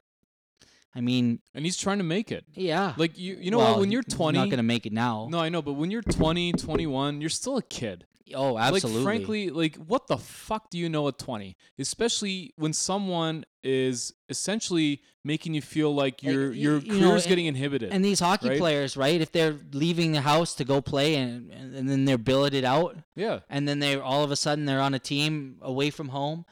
[0.94, 2.44] I mean, And he's trying to make it.
[2.54, 2.94] yeah.
[2.98, 5.28] Like you you know Well, what, when you're he's 20 not gonna make it now.
[5.32, 8.06] No, I know, but when you're 20, 21, you're still a kid.
[8.36, 9.02] Oh, absolutely.
[9.02, 11.56] Like frankly, like what the fuck do you know at 20?
[11.78, 17.08] Especially when someone is essentially making you feel like Like, your y- your you know,
[17.08, 17.92] career's and- getting inhibited.
[17.92, 18.58] And these hockey right?
[18.60, 19.20] players, right?
[19.20, 23.40] If they're leaving the house to go play and and then they're billeted out, yeah.
[23.50, 26.46] and then they all of a sudden they're on a team away from home,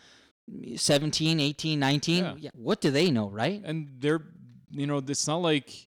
[0.76, 2.34] 17, 18, 19, Yeah.
[2.38, 3.62] yeah, what do they know, right?
[3.64, 4.22] And they're
[4.70, 5.87] you know, it's not like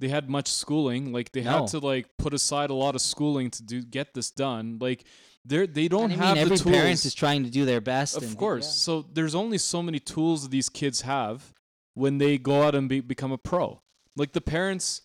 [0.00, 1.12] they had much schooling.
[1.12, 1.50] Like they No.
[1.60, 4.78] had to like put aside a lot of schooling to do get this done.
[4.80, 5.04] Like
[5.44, 6.74] They're they don't And I have mean, every the tools.
[6.76, 8.16] parent is trying to do their best.
[8.16, 8.66] of course.
[8.66, 8.70] yeah.
[8.86, 11.52] So there's only so many tools these kids have
[11.94, 13.80] when they go out and be, become a pro.
[14.16, 15.02] Like the parents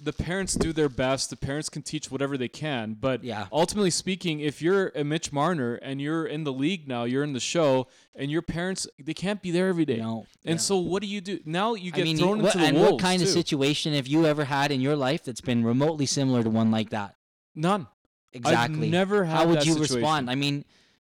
[0.00, 1.30] the parents do their best.
[1.30, 3.46] The parents can teach whatever they can, but Yeah.
[3.52, 7.32] ultimately speaking, if you're a Mitch Marner and you're in the league now, you're in
[7.32, 9.98] the show, and your parents they can't be there every day.
[9.98, 10.26] No.
[10.44, 10.60] And yeah.
[10.60, 11.40] so what do you do?
[11.44, 13.94] Now you I get mean, thrown what, into the and wolves what kind of situation
[13.94, 17.14] have you ever had in your life that's been remotely similar to one like that?
[17.54, 17.86] None.
[18.32, 18.86] Exactly.
[18.86, 19.96] I've never had How would you situation.
[19.96, 20.30] respond?
[20.30, 20.64] I mean,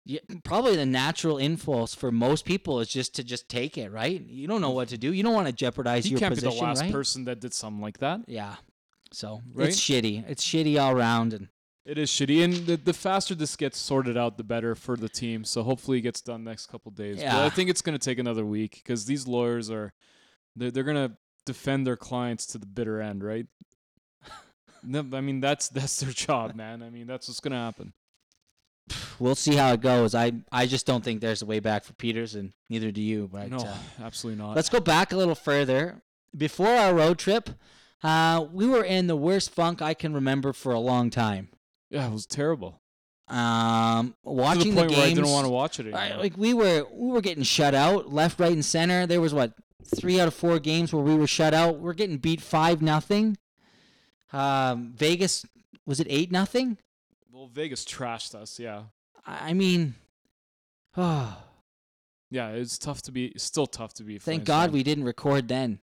[0.08, 4.20] y probably the natural impulse for most people is just to just take it, right?
[4.24, 5.12] You don't know what to do.
[5.12, 6.92] You don't want to jeopardize He your can't be the last right?
[6.92, 8.20] person that did something like that.
[8.28, 8.54] Yeah.
[9.16, 9.68] So Right?
[9.68, 10.28] it's shitty.
[10.28, 11.48] It's shitty all around, and
[11.86, 15.08] It is shitty, and the, the faster this gets sorted out, the better for the
[15.08, 15.44] team.
[15.44, 17.16] So hopefully it gets done next couple days.
[17.16, 17.44] But Yeah.
[17.44, 19.94] I think it's going to take another week because these lawyers are
[20.54, 23.46] they're, they're going to defend their clients to the bitter end, right?
[24.82, 26.82] no, I mean that's that's their job, man.
[26.82, 27.94] I mean that's what's going to happen.
[29.18, 30.14] we'll see how it goes.
[30.14, 33.30] I I just don't think there's a way back for Peters, and neither do you.
[33.32, 34.56] But no, uh, absolutely not.
[34.56, 36.02] let's go back a little further.
[36.36, 37.48] Before our road trip,
[38.02, 41.48] uh, we were in the worst funk I can remember for a long time.
[41.90, 42.80] yeah, it was terrible.
[43.28, 44.98] Um, To watching the point games.
[44.98, 46.18] where I didn't want to watch it anymore.
[46.22, 49.04] like we were we were getting shut out left, right, and center.
[49.06, 49.52] There was what
[49.96, 51.80] three out of four games where we were shut out.
[51.80, 53.36] We're getting beat five nothing.
[54.32, 55.44] Um, Vegas
[55.86, 56.78] was it eight nothing?
[57.32, 58.58] well, Vegas trashed us.
[58.60, 58.82] Yeah,
[59.26, 59.94] I I mean,
[60.96, 61.36] oh,
[62.30, 63.32] yeah, it's tough to be.
[63.36, 64.18] Still tough to be.
[64.18, 64.72] thank God fan.
[64.72, 65.80] we didn't record then.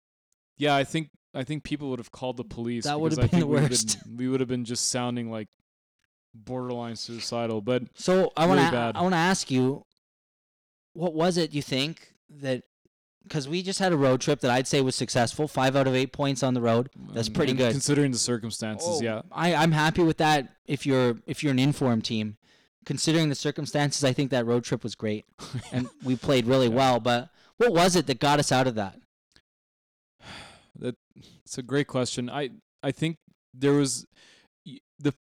[0.58, 2.86] Yeah, I think I think people would have called the police.
[2.86, 4.04] That would have I been think the worst.
[4.04, 5.48] Been, we would have been just sounding like
[6.34, 7.62] borderline suicidal.
[7.62, 8.96] But So I want to bad.
[8.98, 9.86] I want to ask you,
[10.94, 12.64] what was it you think that?
[13.24, 15.50] Because we just had a road trip that I'd say was successful.
[15.50, 16.90] Five out of eight points on the road.
[17.14, 17.72] That's um, pretty and good.
[17.72, 18.88] considering the circumstances.
[18.90, 20.48] Oh, Yeah, I, I'm happy with that.
[20.66, 22.38] If you're if you're an informed team,
[22.86, 25.26] considering the circumstances, I think that road trip was great,
[25.72, 26.76] and we played really Yeah.
[26.76, 27.00] well.
[27.00, 28.98] But what was it that got us out of that?
[31.46, 32.30] It's a great question.
[32.30, 32.50] I
[32.84, 33.18] I think
[33.54, 34.06] there was
[35.00, 35.14] the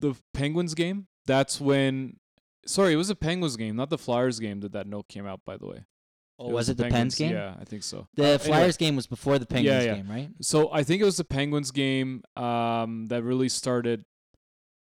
[0.00, 1.06] the Penguins game.
[1.26, 2.16] That's when.
[2.66, 4.60] Sorry, it was a Penguins game, not the Flyers game.
[4.60, 5.40] That that note came out.
[5.44, 5.84] By the way,
[6.38, 7.32] Oh, was, it the Pens game?
[7.32, 8.08] Yeah, I think so.
[8.14, 8.44] The Uh, anyway.
[8.44, 9.94] Flyers game was before the Penguins yeah.
[9.94, 10.28] game, right?
[10.42, 14.04] So I think it was the Penguins game um, that really started.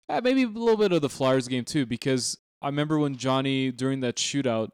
[0.10, 3.72] Uh, maybe a little bit of the Flyers game too, because I remember when Johnny
[3.72, 4.70] during that shootout,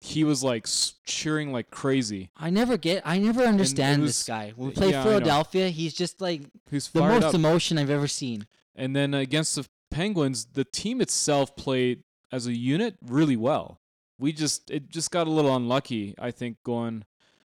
[0.00, 0.66] he was like
[1.04, 2.30] cheering like crazy.
[2.36, 3.02] I never get.
[3.04, 4.52] I never understand this guy.
[4.56, 7.34] When we play yeah, Philadelphia, he's just like He's the most up.
[7.34, 8.46] emotion I've ever seen.
[8.74, 13.80] and then against the Penguins, the team itself played as a unit really well.
[14.18, 17.04] We just it just got a little unlucky, I think, going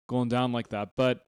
[0.07, 0.89] going down like that.
[0.95, 1.21] But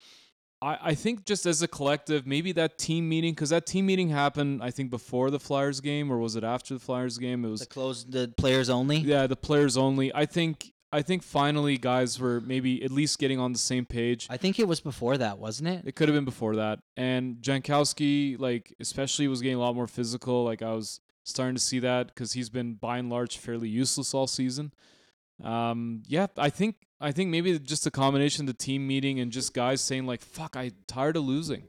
[0.62, 4.10] I, I think just as a collective, maybe that team meeting because that team meeting
[4.10, 7.44] happened, I think, before the Flyers game or was it after the Flyers game?
[7.44, 8.98] It The was close, the players only.
[8.98, 10.14] yeah, the players only.
[10.14, 14.28] I think I think finally guys were maybe at least getting on the same page.
[14.30, 15.84] I think it was before that, wasn't it?
[15.86, 16.80] It could have been before that.
[16.96, 20.46] And Jankowski, like, especially was getting a lot more physical.
[20.46, 24.14] Like, I was starting to see that because he's been by and large fairly useless
[24.14, 24.72] all season.
[25.44, 29.32] Um, yeah, I think I think maybe just a combination of the team meeting and
[29.32, 31.68] just guys saying like, "Fuck, I tired of losing,"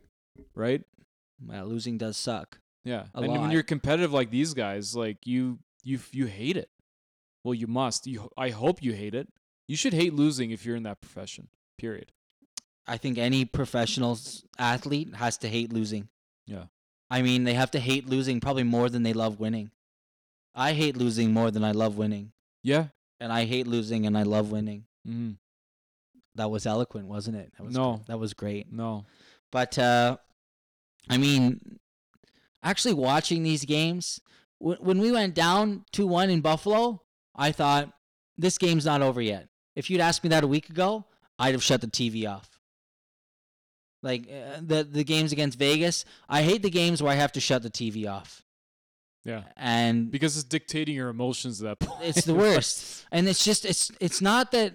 [0.54, 0.82] right?
[1.44, 2.60] Well, losing does suck.
[2.84, 6.70] Yeah, A and when you're competitive like these guys, like you, you, you hate it.
[7.44, 8.06] Well, you must.
[8.06, 9.28] You, I hope you hate it.
[9.66, 11.48] You should hate losing if you're in that profession.
[11.78, 12.12] Period.
[12.86, 14.18] I think any professional
[14.58, 16.08] athlete has to hate losing.
[16.46, 16.64] Yeah.
[17.10, 19.70] I mean, they have to hate losing probably more than they love winning.
[20.54, 22.32] I hate losing more than I love winning.
[22.62, 22.86] Yeah.
[23.20, 24.84] And I hate losing and I love winning.
[25.06, 25.32] Mm-hmm.
[26.34, 27.52] That was eloquent, wasn't it?
[27.56, 28.02] That was No.
[28.06, 28.72] that was great.
[28.72, 29.04] No.
[29.52, 30.16] But uh
[31.10, 31.78] I mean,
[32.62, 34.20] actually watching these games,
[34.58, 37.02] when we went down 2-1 in Buffalo,
[37.38, 37.90] I thought
[38.36, 39.48] this game's not over yet.
[39.76, 41.04] If you'd asked me that a week ago,
[41.38, 42.58] I'd have shut the TV off.
[44.02, 47.40] Like uh, the the games against Vegas, I hate the games where I have to
[47.40, 48.44] shut the TV off.
[49.24, 49.42] Yeah.
[49.56, 52.00] And Because it's dictating your emotions at that point.
[52.02, 53.04] it's the worst.
[53.12, 54.72] and it's just it's it's not that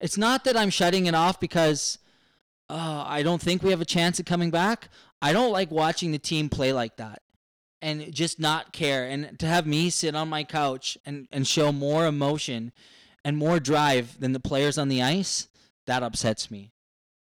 [0.00, 1.98] it's not that I'm shutting it off because
[2.68, 4.88] uh, I don't think we have a chance at coming back.
[5.20, 7.21] I don't like watching the team play like that
[7.82, 9.04] and just not care.
[9.06, 12.72] And to have me sit on my couch and, and show more emotion
[13.24, 15.48] and more drive than the players on the ice,
[15.86, 16.72] that upsets me.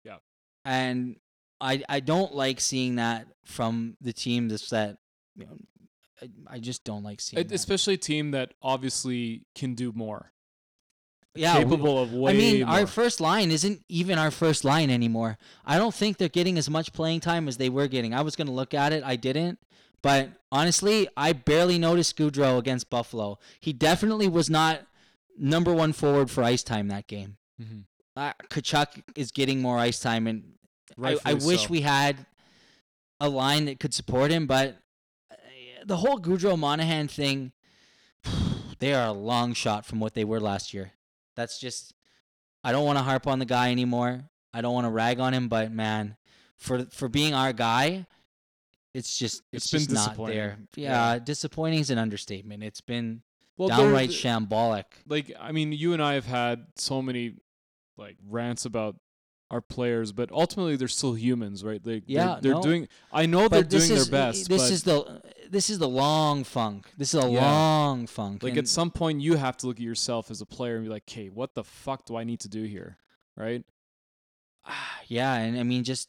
[0.04, 0.16] Yeah.
[0.64, 1.16] And
[1.60, 4.98] I I don't like seeing that from the team that's that
[5.36, 5.56] you know,
[6.20, 10.32] I, I just don't like seeing It- especially a team that obviously can do more.
[11.36, 12.74] yeah, we- capable of way I mean, more.
[12.80, 15.38] our first line isn't even our first line anymore.
[15.64, 18.12] I don't think they're getting as much playing time as they were getting.
[18.14, 19.58] I was going to look at it, I didn't.
[20.02, 23.38] But honestly, I barely noticed Gaudreau against Buffalo.
[23.60, 24.86] He definitely was not
[25.38, 27.36] number one forward for ice time that game.
[27.60, 27.84] Mhm.
[28.16, 30.54] Uh, Tkachuk is getting more ice time, and
[31.02, 31.68] I, I wish so.
[31.68, 32.26] we had
[33.20, 34.46] a line that could support him.
[34.46, 34.76] But
[35.30, 35.34] uh,
[35.84, 37.52] the whole Gaudreau Monahan thing,
[38.78, 40.92] they are a long shot from what they were last year.
[41.36, 41.94] That's just,
[42.64, 44.24] I don't want to harp on the guy anymore.
[44.52, 46.16] I don't want to rag on him, but man,
[46.56, 48.06] for for being our guy,
[48.94, 50.37] it's just it's, It's been just not disappointing.
[50.37, 50.59] there.
[50.76, 51.12] Yeah.
[51.14, 52.62] Yeah, disappointing is an understatement.
[52.64, 53.22] It's been
[53.57, 54.85] well, downright shambolic.
[55.09, 57.35] like I mean, you and I have had so many
[57.96, 58.96] like rants about
[59.50, 61.83] our players, but ultimately they're still humans, right?
[61.83, 62.62] They Yeah, they're, they're no.
[62.62, 62.88] doing.
[63.12, 64.48] I know they're doing is their best.
[64.48, 66.88] This but is the this is the long funk.
[66.96, 67.40] This is a Yeah.
[67.42, 68.42] long funk.
[68.42, 70.85] like and- at some point you have to look at yourself as a player and
[70.85, 72.96] be like, "Okay, what the fuck do I need to do here?"
[73.37, 73.64] Right?
[74.64, 76.09] Ah, yeah, and I mean just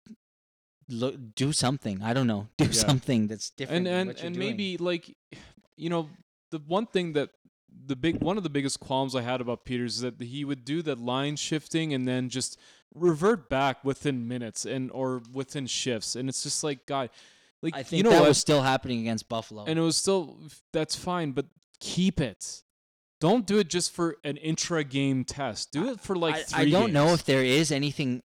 [0.91, 2.01] look, do something.
[2.04, 2.71] I don't know, do Yeah.
[2.71, 3.88] something that's different.
[3.88, 4.38] and and and doing.
[4.39, 5.15] maybe like
[5.77, 6.10] you know
[6.51, 7.30] the one thing that
[7.86, 10.65] the big one of the biggest qualms I had about Peters is that he would
[10.65, 12.60] do that line shifting and then just
[12.93, 17.10] revert back within minutes and or within shifts and it's just like God
[17.62, 19.63] like I think you know that what was still happening against Buffalo.
[19.65, 20.38] and it was still
[20.73, 21.45] that's fine but
[21.80, 22.63] keep it
[23.21, 26.62] don't do it just for an intra game test do it for like I, three
[26.67, 28.21] I don't know if there is anything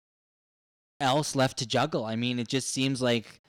[1.02, 2.04] else left to juggle.
[2.06, 3.40] I mean, it just seems like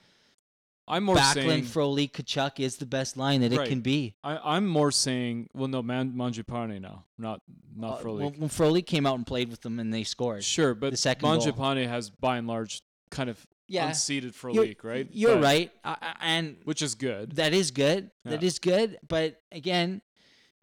[0.87, 3.65] I'm more Backlund, saying Froley, Tkachuk is the best line that Right.
[3.65, 4.15] it can be.
[4.23, 7.41] I, I'm more saying well no Man Mangiapane now not
[7.75, 8.19] not Uh, Frolik.
[8.19, 10.43] when, when Froley came out and played with them and they scored.
[10.43, 11.37] Sure, but the second goal.
[11.39, 13.37] Mangiapane has by and large kind of
[13.69, 15.07] Yeah, unseated you're, right?
[15.11, 17.31] You're But- right, I, and Which is good.
[17.37, 18.11] that is good.
[18.25, 18.47] That Yeah.
[18.47, 18.97] is good.
[19.07, 20.01] But again,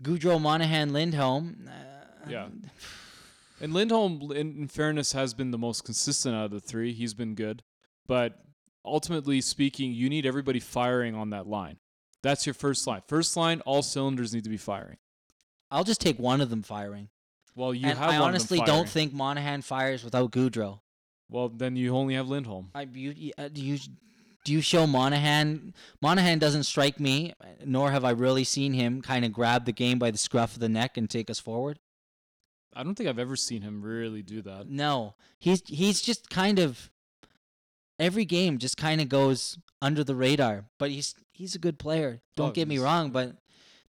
[0.03, 1.67] Gaudreau, Monahan, Lindholm.
[1.67, 2.49] Uh, Yeah.
[3.61, 6.93] And Lindholm, in, in fairness, has been the most consistent out of the three.
[6.93, 7.63] He's been good.
[8.07, 8.39] But
[8.85, 11.79] ultimately speaking, you need everybody firing on that line.
[12.23, 13.03] That's your first line.
[13.07, 14.97] First line, all cylinders need to be firing.
[15.71, 17.09] I'll just take one of them firing.
[17.55, 20.81] Well, you and have I one of them honestly don't think Monahan fires without Gaudreau.
[21.29, 22.71] Well, then you only have Lindholm.
[22.75, 23.79] I you- uh, do you
[24.45, 25.75] do you show Monahan?
[26.01, 29.99] Monahan doesn't strike me, nor have I really seen him kind of grab the game
[29.99, 31.79] by the scruff of the neck and take us forward.
[32.75, 34.69] I don't think I've ever seen him really do that.
[34.69, 36.91] No, he's he's just kind of
[37.99, 40.67] every game just kind of goes under the radar.
[40.79, 42.21] But he's he's a good player.
[42.37, 43.37] Don't Oh, get me wrong, but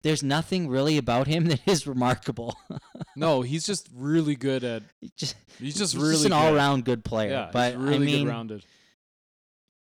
[0.03, 2.57] there's nothing really about him that is remarkable.
[3.17, 4.83] No, he's just really good at.
[5.17, 7.31] Just, He's just he's really just an all-around good player.
[7.33, 8.65] Yeah, but really I mean, rounded.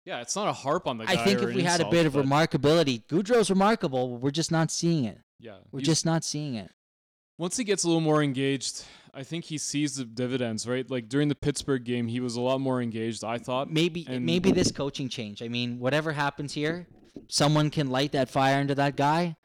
[0.05, 1.13] Yeah, it's not a harp on the guy.
[1.13, 4.17] I think if we had a bit of remarkability, Gaudreau's remarkable.
[4.17, 5.19] We're just not seeing it.
[5.39, 6.71] yeah, We're just not seeing it.
[7.41, 10.67] Once he gets a little more engaged, I think he sees the dividends.
[10.67, 13.23] Right, like during the Pittsburgh game, he was a lot more engaged.
[13.23, 13.71] I thought.
[13.71, 15.41] Maybe and- maybe this coaching change.
[15.41, 16.87] I mean, whatever happens here,
[17.27, 19.37] someone can light that fire into that guy.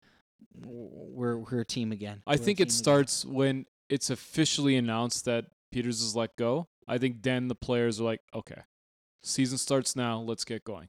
[0.54, 2.22] We're we're a team again.
[2.26, 2.70] I We're think it again.
[2.70, 6.68] starts when it's officially announced that Peters is let go.
[6.87, 8.61] I think then the players are like, okay,
[9.22, 10.20] season starts now.
[10.20, 10.88] Let's get going.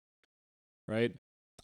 [0.89, 1.13] Right.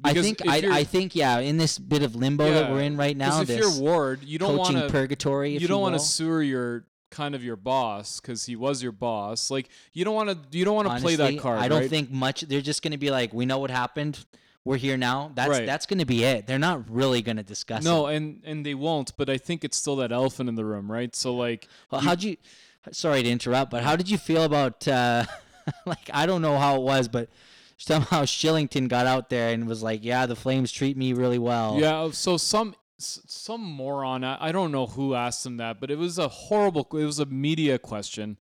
[0.04, 1.40] I think I, I think yeah.
[1.40, 4.40] In this bit of limbo that we're in right now, if this you're Ward, you
[4.40, 5.52] don't want to purgatory.
[5.58, 8.92] You don't want want to sewer your kind of your boss because he was your
[8.92, 9.52] boss.
[9.52, 11.60] Like you don't want to you don't want to play that card.
[11.60, 11.90] I don't right?
[11.90, 12.42] think much.
[12.42, 14.26] They're just going to be like, we know what happened.
[14.66, 15.32] We're here now.
[15.36, 15.66] That's Right.
[15.66, 16.48] that's going to be it.
[16.48, 18.16] They're not really going to discuss No, it.
[18.16, 19.16] and and they won't.
[19.18, 21.14] But I think it's still that elephant in the room, right?
[21.16, 22.38] So like, Well, you- how'd you?
[22.92, 24.86] Sorry to interrupt, but how did you feel about?
[24.88, 25.24] Uh,
[25.86, 27.30] like I don't know how it was, but
[27.78, 31.78] somehow Kylington got out there and was like, "Yeah, the Flames treat me really well."
[31.80, 32.10] yeah.
[32.12, 34.24] So some some moron.
[34.24, 36.88] I, don't know who asked him that, but it was a horrible.
[36.94, 38.38] It was a media question.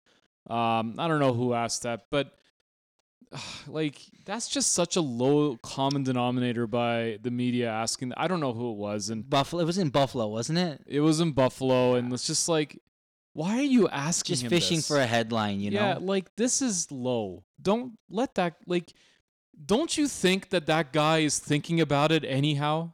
[0.49, 2.33] Um, I don't know who asked that, but
[3.66, 8.12] like that's just such a low common denominator by the media asking.
[8.16, 9.62] I don't know who it was, and Buffalo.
[9.62, 10.83] It was in Buffalo, wasn't it?
[10.87, 12.80] it was in Buffalo, and it's just like,
[13.33, 14.37] why are you asking?
[14.37, 14.89] Just fishing this?
[14.89, 15.80] for a headline, you know?
[15.80, 17.45] yeah, like this is low.
[17.61, 18.93] Don't let that like.
[19.65, 22.93] Don't you think that that guy is thinking about it anyhow?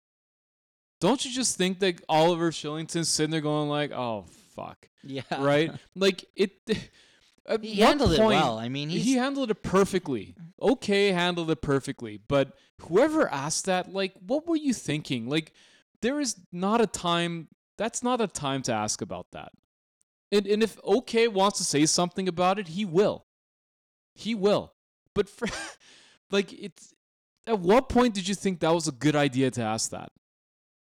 [1.00, 4.24] Don't you just think that Oliver Kylington's sitting there going like, "Oh
[4.56, 5.22] fuck," Yeah.
[5.38, 5.72] right?
[5.94, 6.52] like it.
[7.62, 8.58] He handled it well.
[8.58, 10.34] I mean, he handled it perfectly.
[10.60, 12.18] Okay, handled it perfectly.
[12.28, 12.52] But
[12.82, 15.30] whoever asked that, like, what were you thinking?
[15.30, 15.54] Like,
[16.02, 17.48] there is not a time.
[17.78, 19.52] That's not a time to ask about that.
[20.30, 23.24] And and if OK wants to say something about it, he will.
[24.14, 24.74] He will.
[25.14, 25.48] But for,
[26.30, 26.94] like, it's
[27.46, 30.12] at what point did you think that was a good idea to ask that?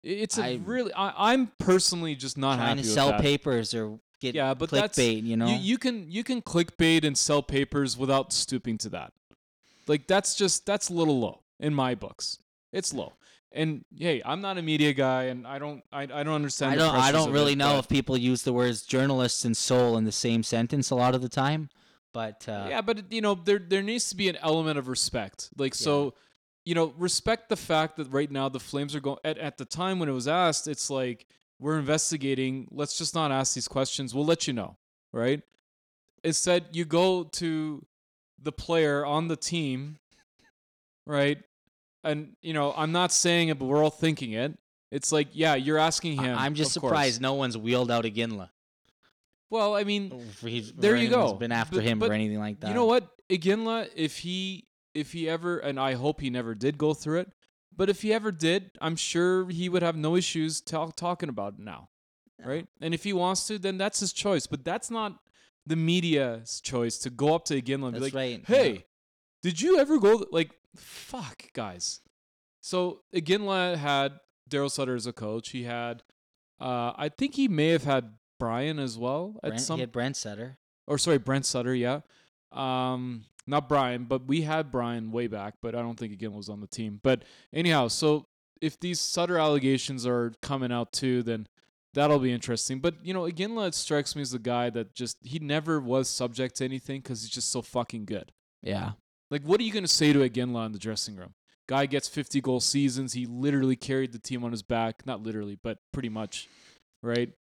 [0.04, 0.94] It's a I- really.
[0.94, 3.22] I, I'm personally just not trying happy to sell that.
[3.22, 5.24] papers or get Yeah, but that's- clickbait.
[5.24, 9.14] You know, You, you can you can clickbait and sell papers without stooping to that.
[9.88, 12.40] Like that's just that's a little low in my books.
[12.74, 13.14] It's low.
[13.54, 16.74] And hey, I'm not a media guy, and I don't I, I don't understand.
[16.74, 16.96] I don't.
[16.96, 20.12] I don't really it, know if people use the words journalists and soul in the
[20.12, 21.70] same sentence a lot of the time.
[22.14, 25.50] But uh, yeah, but you know, there there needs to be an element of respect.
[25.58, 26.14] Like so,
[26.66, 29.18] you know, respect the fact that right now the Flames are going.
[29.24, 31.26] At at the time when it was asked, it's like
[31.60, 32.68] we're investigating.
[32.72, 34.14] Let's just not ask these questions.
[34.14, 34.78] We'll let you know,
[35.14, 35.42] right?
[36.24, 37.86] Instead, you go to
[38.42, 39.98] the player on the team,
[41.06, 41.38] right?
[42.04, 44.58] And you know, I'm not saying it, but we're all thinking it.
[44.92, 46.38] It's like, yeah, you're asking him.
[46.38, 46.92] I'm just of course.
[46.92, 48.50] surprised no one's wheeled out Iginla.
[49.52, 51.34] Well, I mean, He's, There you go.
[51.34, 52.70] Been after But- him but or anything like that.
[52.70, 56.78] You know what, Iginla, if he if he ever, and I hope he never did
[56.78, 57.32] go through it,
[57.76, 61.54] but if he ever did, I'm sure he would have no issues talk, talking about
[61.54, 61.90] it now,
[62.44, 62.68] right?
[62.82, 64.48] And if he wants to, then that's his choice.
[64.48, 65.18] But that's not
[65.66, 68.44] the media's choice to go up to Iginla and That's be like, right.
[68.48, 68.86] "Hey,
[69.44, 72.02] did you ever go?" Like, fuck, guys.
[72.60, 75.50] So Iginla had Darryl Sutter as a coach.
[75.50, 76.04] He had,
[76.60, 79.92] uh, I think he may have had Brian as well at Brent, some he had
[79.92, 80.58] Brent Sutter.
[80.88, 82.02] or sorry, Brent Sutter, yeah.
[82.52, 86.50] Um, not Brian, but we had Brian way back, but I don't think again was
[86.50, 87.00] on the team.
[87.04, 87.24] But
[87.54, 88.26] anyhow, so
[88.60, 91.48] if these Sutter allegations are coming out too, then
[91.94, 92.80] that'll be interesting.
[92.80, 96.10] But you know, Iginla it strikes me as the guy that just he never was
[96.10, 98.32] subject to anything because he's just so fucking good.
[98.64, 98.94] Yeah.
[99.30, 101.34] Like, what are you gonna say to Iginla in the dressing room?
[101.68, 103.14] Guy gets 50 goal seasons.
[103.14, 105.06] He literally carried the team on his back.
[105.06, 106.50] Not literally, but pretty much,
[107.02, 107.32] right?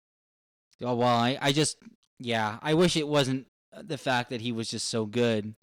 [0.84, 1.78] Oh well, I, I just
[2.20, 3.48] yeah, I wish it wasn't
[3.80, 5.56] the fact that he was just so good.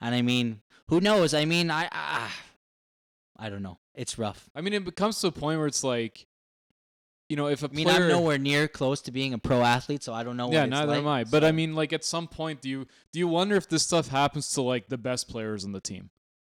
[0.00, 1.34] And I mean, who knows?
[1.34, 2.30] I mean, I I,
[3.38, 3.78] I don't know.
[3.94, 4.50] It's rough.
[4.54, 6.26] I mean, it becomes to a point where it's like,
[7.28, 9.62] you know, if a I mean, player, I'm nowhere near close to being a pro
[9.62, 10.50] athlete, so I don't know.
[10.50, 11.24] yeah, what it's neither like, am I.
[11.24, 14.08] But I mean, like at some point, do you do you wonder if this stuff
[14.08, 16.10] happens to like the best players on the team,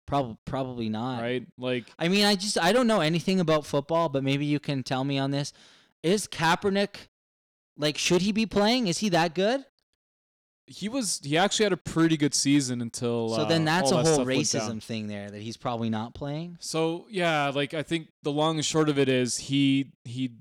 [0.07, 1.21] probably probably not.
[1.23, 1.47] right?
[1.59, 4.83] Like, I mean, I just I don't know anything about football, but maybe you can
[4.83, 5.53] tell me on this.
[6.03, 7.09] Is Kaepernick
[7.77, 8.87] like should he be playing?
[8.87, 9.65] Is he that good?
[10.73, 13.31] he was he actually had a pretty good season until.
[13.31, 14.79] So uh, then that's a that whole stuff went down.
[14.79, 16.59] racism thing there that he's probably not playing.
[16.61, 20.37] So yeah, like I think the long and short of it is he he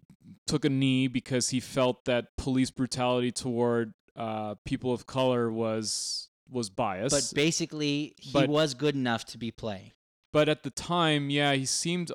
[0.46, 6.30] took a knee because he felt that police brutality toward uh, people of color was
[6.48, 7.16] was biased.
[7.16, 9.94] But basically, he But- was good enough to be playing.
[10.32, 12.12] but at the time, yeah, he seemed,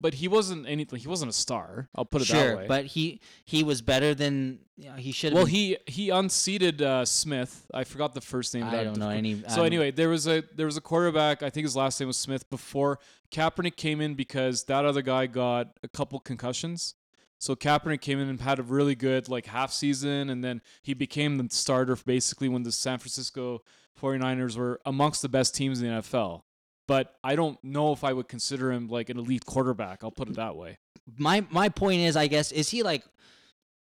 [0.00, 0.98] but he wasn't anything.
[0.98, 1.88] He wasn't a star.
[1.94, 2.66] I'll put it sure, that way.
[2.68, 5.36] but he he was better than you know, he should have.
[5.36, 5.54] well, been.
[5.54, 7.66] he he unseated uh, Smith.
[7.74, 8.64] I forgot the first name.
[8.64, 9.42] of I that don't know any.
[9.48, 11.42] So anyway, there was a there was a quarterback.
[11.42, 12.48] I think his last name was Smith.
[12.48, 12.98] Before
[13.32, 16.94] Kaepernick came in because that other guy got a couple concussions.
[17.40, 20.94] So Kaepernick came in and had a really good like half season, and then he
[20.94, 23.62] became the starter basically when the San Francisco
[24.00, 26.42] 49ers were amongst the best teams in the NFL.
[26.88, 30.02] But I don't know if I would consider him like an elite quarterback.
[30.02, 30.78] I'll put it that way.
[31.16, 33.04] my my point is, I guess, is he like,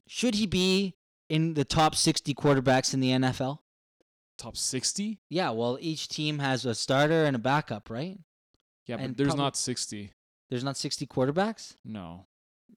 [0.08, 0.94] should he be
[1.30, 3.60] in the top sixty quarterbacks in the NFL?
[4.38, 5.20] Top 60?
[5.30, 8.20] Yeah, well, each team has a starter and a backup, right?
[8.86, 10.12] Yeah, but there's probably- not 60.
[10.52, 11.76] There's not sixty quarterbacks.
[11.84, 12.28] No.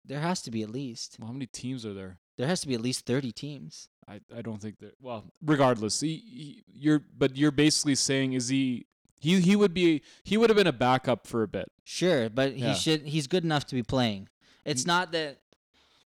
[0.04, 1.16] There has to be at least.
[1.18, 2.18] Well, how many teams are there?
[2.38, 3.88] There has to be at least thirty teams.
[4.08, 4.94] I, I don't think that.
[5.00, 8.86] Well, regardless, he, he, you're but you're basically saying is he
[9.20, 11.70] he he would be he would have been a backup for a bit.
[11.84, 12.72] Sure, but Yeah.
[12.72, 13.02] he should.
[13.06, 14.28] He's good enough to be playing.
[14.64, 14.86] It's Mm.
[14.88, 15.38] not that,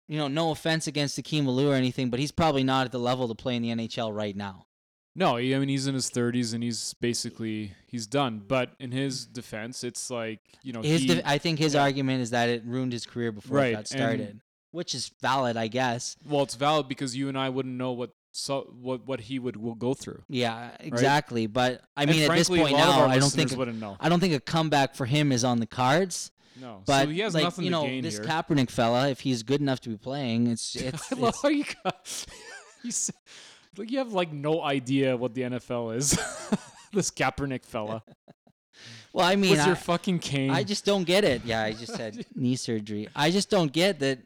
[0.08, 2.99] you know, no offense against Akim Aliu or anything, but he's probably not at the
[2.99, 4.66] level to play in the NHL right now.
[5.16, 8.43] No, he, I mean he's in his 30s and he's basically he's done.
[8.47, 12.22] But in his defense, it's like you know His, he, def- I think his argument
[12.22, 14.41] is that it ruined his career before Right, it got and- started,
[14.72, 16.16] which is valid, I guess.
[16.24, 19.58] well, it's valid because you and I wouldn't know what so what what he would
[19.58, 20.22] will go through.
[20.30, 21.48] Yeah, exactly.
[21.48, 23.52] But I And mean, at this point a lot of now, I don't think.
[24.00, 26.32] I don't think a comeback for him is on the cards.
[26.60, 28.26] No, But so he has like nothing you know, to gain this here.
[28.26, 31.50] Kaepernick fella, if he's good enough to be playing, it's it's, I love it's how
[31.50, 32.26] you got
[32.84, 32.92] you
[33.78, 36.12] like you have like no idea what the NFL is.
[36.94, 38.04] this Kaepernick fella.
[39.14, 39.26] well.
[39.26, 40.52] I mean, What's I, your fucking cane?
[40.52, 41.44] I just don't get it.
[41.46, 43.08] Yeah, I just had knee surgery.
[43.16, 44.20] I just don't get that.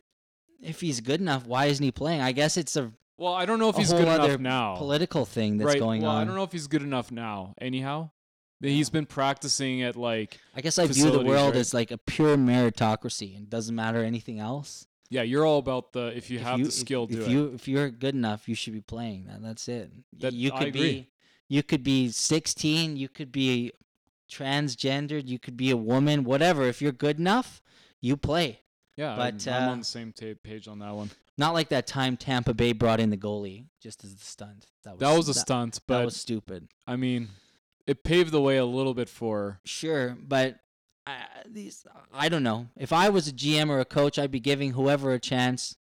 [0.62, 2.22] If he's good enough, why isn't he playing?
[2.22, 2.92] I guess it's a
[3.22, 4.76] well, I don't know if a he's good enough now.
[4.76, 5.80] political thing that's right.
[5.80, 6.22] going well, on.
[6.22, 7.54] I don't know if he's good enough now.
[7.62, 8.10] Anyhow,
[8.60, 11.60] he's been practicing at like I guess I view the world right?
[11.60, 14.88] as like a pure meritocracy and doesn't matter anything else.
[15.10, 15.22] yeah.
[15.22, 17.32] You're all about the if you If have you- the skill, if, do if it.
[17.32, 19.26] you if you're good enough, you should be playing.
[19.26, 19.92] That that's it.
[20.20, 21.10] That- you could be
[21.48, 23.74] you could be 16, you could be
[24.32, 26.64] transgendered, you could be a woman, whatever.
[26.64, 27.62] If you're good enough,
[28.00, 28.61] you play.
[28.98, 30.14] Yeah, But, I'm, I'm uh, on the same
[30.44, 31.10] page on that one.
[31.38, 34.68] Not like that time Tampa Bay brought in the goalie just as the stunt.
[34.84, 36.68] That was That was a that, stunt, That was stupid.
[36.86, 37.30] I mean,
[37.88, 39.60] it paved the way a little bit for.
[39.66, 40.60] Sure, but
[41.08, 41.12] uh,
[41.48, 42.68] these I don't know.
[42.78, 45.78] If I was a GM or a coach, I'd be giving whoever a chance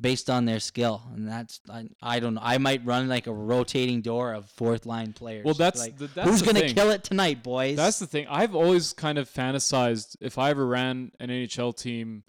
[0.00, 2.40] based on their skill, and that's I, I don't know.
[2.42, 5.44] I might run like a rotating door of fourth line players.
[5.44, 6.74] Well, that's like, the, that's who's gonna thing.
[6.74, 7.76] kill it tonight, boys.
[7.76, 8.26] That's the thing.
[8.28, 12.24] I've always kind of fantasized if I ever ran an NHL team,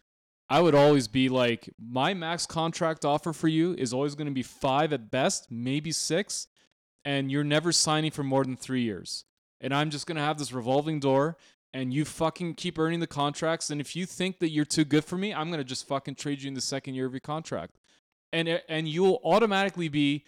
[0.49, 4.33] I would always be like, my max contract offer for you is always going to
[4.33, 6.47] be five at best, maybe six,
[7.05, 9.25] and you're never signing for more than three years.
[9.61, 11.37] And I'm just going to have this revolving door,
[11.73, 13.69] and you fucking keep earning the contracts.
[13.69, 16.15] And if you think that you're too good for me, I'm going to just fucking
[16.15, 17.77] trade you in the second year of your contract.
[18.31, 20.25] And, eh, and you'll automatically be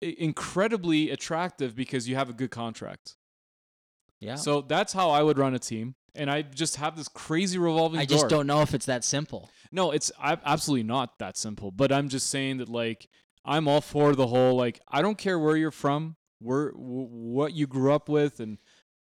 [0.00, 3.16] incredibly attractive because you have a good contract.
[4.20, 4.36] yeah.
[4.36, 8.00] So that's how I would run a team, and I just have this crazy revolving
[8.00, 8.18] I door.
[8.18, 9.50] just don't know if it's that simple.
[9.72, 11.70] No, it's I, absolutely not that simple.
[11.70, 13.08] But I'm just saying that like
[13.44, 17.54] I'm all for the whole like I don't care where you're from, where w- what
[17.54, 18.58] you grew up with, and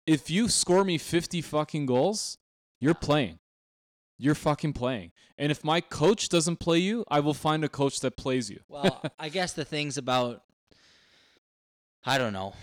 [0.06, 2.38] if you score me 50 fucking goals,
[2.80, 3.40] you're playing.
[4.18, 5.12] You're fucking playing.
[5.38, 8.60] And if my coach doesn't play you, I will find a coach that plays you.
[8.68, 10.44] Well, I guess the things about
[12.04, 12.54] I don't know,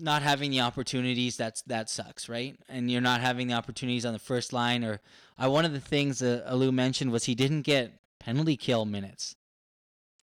[0.00, 2.56] not having the opportunities that's that sucks, right?
[2.68, 5.00] And you're not having the opportunities on the first line or
[5.36, 9.34] I one of the things uh, Aliu mentioned was he didn't get penalty kill minutes.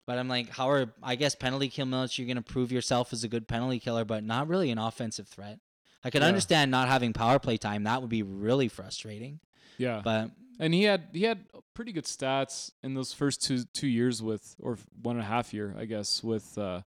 [0.07, 3.11] But I'm like, how are I guess penalty kill minutes you're going to prove yourself
[3.13, 5.59] as a good penalty killer but not really an offensive threat.
[6.03, 6.27] I could Yeah.
[6.27, 7.83] understand not having power play time.
[7.83, 9.39] That would be really frustrating.
[9.77, 10.01] Yeah.
[10.03, 14.21] But And he had he had pretty good stats in those first two two years
[14.21, 16.81] with or one and a half year, I guess, with uh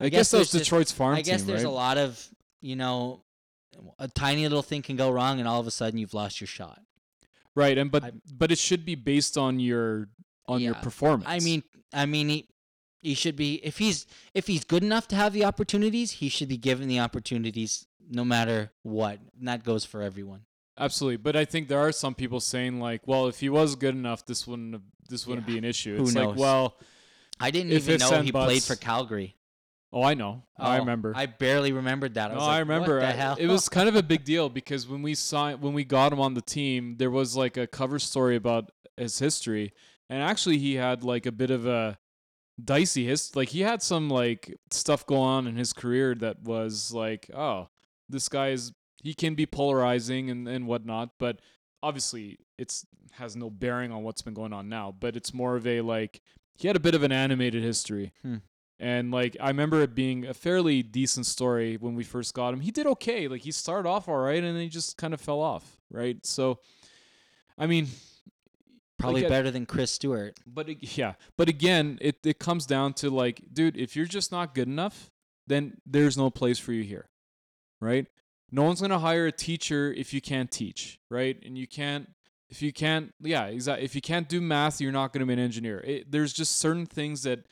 [0.00, 1.70] I, guess guess, that was there's just- Detroit's farm I guess team, there's right?
[1.70, 2.28] a lot of,
[2.60, 3.22] you know,
[3.98, 6.48] a tiny little thing can go wrong and all of a sudden you've lost your
[6.48, 6.80] shot.
[7.54, 10.08] Right, and but I- but it should be based on your
[10.46, 11.24] on your performance.
[11.28, 12.48] I mean, I mean, he,
[13.00, 16.48] he should be if he's if he's good enough to have the opportunities, he should
[16.48, 19.18] be given the opportunities no matter what.
[19.38, 20.42] And that goes for everyone.
[20.78, 21.16] absolutely.
[21.16, 24.24] But I think there are some people saying like, well, if he was good enough,
[24.26, 25.54] this wouldn't have, this wouldn't Yeah.
[25.54, 25.96] be an issue.
[25.96, 26.28] Who It's knows?
[26.28, 26.76] like, well,
[27.40, 29.34] I didn't even know he played for Calgary.
[29.96, 31.12] Oh, I know, I Oh, remember.
[31.16, 32.30] I barely remembered that.
[32.30, 32.94] I no, was I remember.
[32.96, 33.36] What the I- hell?
[33.38, 36.20] It was kind of a big deal because when we signed, when we got him
[36.20, 39.72] on the team, there was like a cover story about his history,
[40.10, 41.98] and actually he had like a bit of a
[42.64, 46.92] dicey his like he had some like stuff going on in his career that was
[46.92, 47.68] like, oh,
[48.08, 48.72] this guy is
[49.02, 51.40] he can be polarizing and and whatnot, but
[51.82, 54.94] obviously it's has no bearing on what's been going on now.
[54.98, 56.20] But it's more of a like
[56.54, 58.12] he had a bit of an animated history.
[58.22, 58.36] Hmm.
[58.78, 62.60] And like I remember it being a fairly decent story when we first got him.
[62.60, 63.26] He did okay.
[63.28, 66.24] Like he started off all right and then he just kind of fell off, right?
[66.26, 66.60] So
[67.58, 67.88] I mean,
[68.98, 70.38] probably like, better than Chris Stewart.
[70.46, 74.54] but yeah, but again, it it comes down to like, dude, if you're just not
[74.54, 75.10] good enough,
[75.46, 77.08] then there's no place for you here.
[77.80, 78.06] Right?
[78.50, 81.36] No one's going to hire a teacher if you can't teach, right?
[81.44, 82.08] And you can't
[82.48, 83.84] if you can't yeah, exactly.
[83.84, 85.80] If you can't do math, you're not going to be an engineer.
[85.80, 87.46] It, there's just certain things that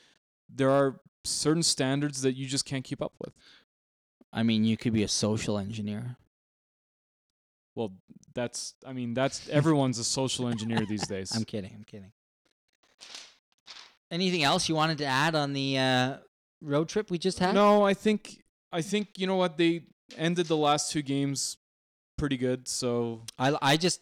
[0.49, 3.33] there are certain standards that you just can't keep up with.
[4.33, 6.16] I mean, you could be a social engineer.
[7.75, 7.93] Well,
[8.35, 11.35] that's I mean, that's everyone's a social engineer these days.
[11.35, 11.72] I'm kidding.
[11.75, 12.12] I'm kidding.
[14.11, 16.16] Anything else you wanted to add on the uh,
[16.61, 17.55] road trip we just had?
[17.55, 19.85] No, I think I think you know what they
[20.16, 21.57] ended the last two games
[22.16, 22.68] pretty good.
[22.68, 24.01] So I, I just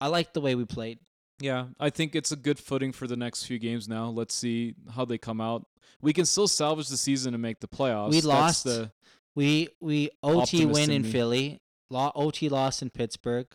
[0.00, 0.98] I like the way we played.
[1.40, 3.88] Yeah, I think it's a good footing for the next few games.
[3.88, 5.66] Now let's see how they come out.
[6.00, 8.10] We can still salvage the season and make the playoffs.
[8.10, 8.64] We That's lost.
[8.64, 8.92] The,
[9.34, 11.10] We we OT win in in.
[11.12, 11.60] Philly,
[11.90, 13.46] lo- OT loss in Pittsburgh,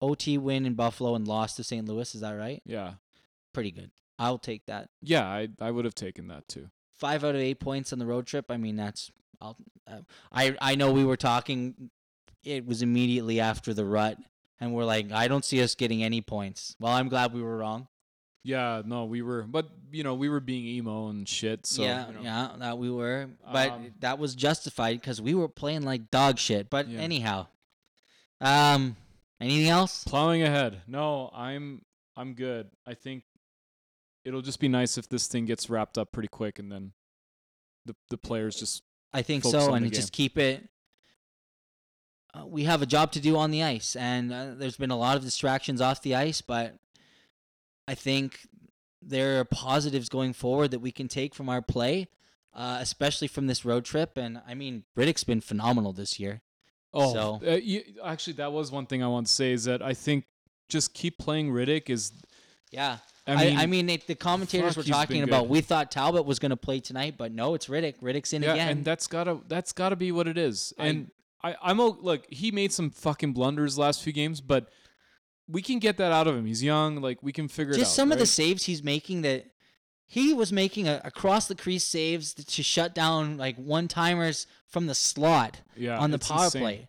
[0.00, 1.86] OT win in Buffalo, and lost to St.
[1.88, 2.14] Louis.
[2.14, 2.62] Is that right?
[2.64, 2.94] yeah,
[3.52, 3.90] Pretty good.
[4.18, 4.88] I'll take that.
[5.00, 6.70] yeah, I I would have taken that too.
[6.94, 8.46] Five out of eight points on the road trip.
[8.50, 9.10] I mean, that's.
[9.40, 9.56] I'll,
[9.90, 11.90] uh, I I know we were talking.
[12.44, 14.18] It was immediately after the rut,
[14.60, 16.76] and we're like, I don't see us getting any points.
[16.78, 17.88] Well, I'm glad we were wrong.
[18.44, 21.64] Yeah, no, we were, but you know, we were being emo and shit.
[21.64, 22.20] So yeah, you know.
[22.22, 26.38] yeah, that we were, but Um, that was justified because we were playing like dog
[26.38, 26.68] shit.
[26.68, 26.98] But Yeah.
[27.00, 27.46] anyhow,
[28.40, 28.96] um,
[29.40, 30.02] anything else?
[30.04, 30.82] plowing ahead.
[30.88, 31.82] No, I'm
[32.16, 32.70] I'm good.
[32.84, 33.22] I think
[34.24, 36.92] it'll just be nice if this thing gets wrapped up pretty quick, and then
[37.84, 38.82] the the players just
[39.12, 40.68] I think so, and just keep it.
[42.34, 44.96] Uh, we have a job to do on the ice, and uh, there's been a
[44.98, 46.76] lot of distractions off the ice, but
[47.86, 48.46] I think
[49.02, 52.08] there are positives going forward that we can take from our play,
[52.54, 54.16] uh, especially from this road trip.
[54.16, 56.40] And I mean, Rittich's been phenomenal this year.
[56.94, 59.82] Oh, So- uh, you, actually, that was one thing I want to say is that
[59.82, 60.24] I think
[60.68, 62.12] just keep playing Rittich is
[62.70, 62.98] Yeah.
[63.26, 65.50] I I mean, mean, I, mean it, the commentators were talking about good.
[65.50, 68.00] we thought Talbot was going to play tonight, but no, it's Rittich.
[68.00, 68.68] Rittich's in yeah, again.
[68.68, 70.72] and that's gotta that's gotta be what it is.
[70.78, 71.10] I- And
[71.44, 74.68] I, I'm o- look, he made some fucking blunders last few games, but
[75.48, 76.46] we can get that out of him.
[76.46, 77.80] He's young, like we can figure it out.
[77.80, 79.46] Just some of the saves he's making that
[80.06, 84.86] he was making a, across the crease saves to shut down like one timers from
[84.86, 86.62] the slot yeah, on the power insane.
[86.62, 86.88] play,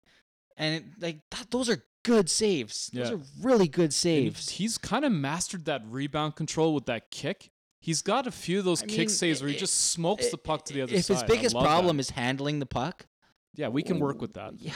[0.58, 2.90] and it, like that, those are good saves.
[2.94, 3.16] Those Yeah.
[3.16, 4.50] are really good And saves.
[4.50, 7.50] he's kind of mastered that rebound control with that kick.
[7.80, 10.38] He's got a few of those I kick mean, saves where he just smokes the
[10.38, 11.16] puck to the other if side.
[11.16, 13.08] If his biggest problem is handling the puck,
[13.56, 14.54] yeah, we can work with that.
[14.58, 14.74] Yeah,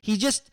[0.00, 0.50] he just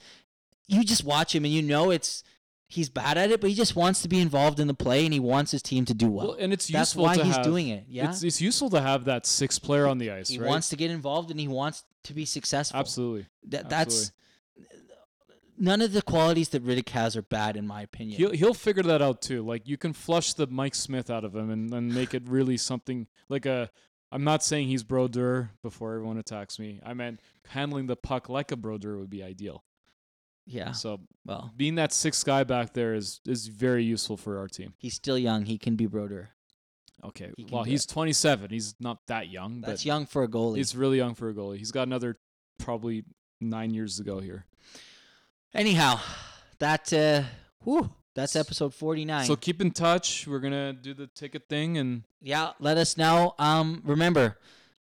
[0.68, 2.24] you just watch him and you know it's
[2.68, 5.14] he's bad at it, but he just wants to be involved in the play and
[5.14, 6.28] he wants his team to do well.
[6.30, 7.86] Well, and it's That's useful why to he's have, doing it.
[7.88, 10.48] Yeah, it's, it's useful to have that sixth player on the ice, he right?
[10.48, 12.80] wants to get involved and he wants to be successful.
[12.80, 13.28] Absolutely.
[13.50, 14.12] That, that's
[15.58, 18.18] none of the qualities that Rittich has are bad in my opinion.
[18.18, 19.46] He'll he'll figure that out too.
[19.46, 22.58] Like you can flush the Mike Smith out of him and, and make it really
[22.58, 23.70] something like a.
[24.12, 26.80] I'm not saying he's Brodeur before everyone attacks me.
[26.86, 29.64] I meant handling the puck like a Brodeur would be ideal.
[30.46, 30.72] yeah.
[30.74, 34.74] So Well, being that sixth guy back there is is very useful for our team.
[34.80, 35.46] he's still young.
[35.46, 36.30] He can be Brodeur.
[37.04, 37.32] Okay.
[37.38, 38.50] He Well, he's 27.
[38.52, 40.58] He's not that young, That's young for a goalie.
[40.58, 41.58] he's really young for a goalie.
[41.58, 42.18] He's got another
[42.60, 43.06] probably
[43.40, 44.46] nine years to go here.
[45.54, 46.00] Anyhow,
[46.60, 47.24] that uh,
[47.64, 49.26] whew, that's episode forty nine.
[49.26, 50.28] So keep in touch.
[50.28, 53.36] We're gonna do the ticket thing and Yeah, let us know.
[53.40, 54.38] Um, remember,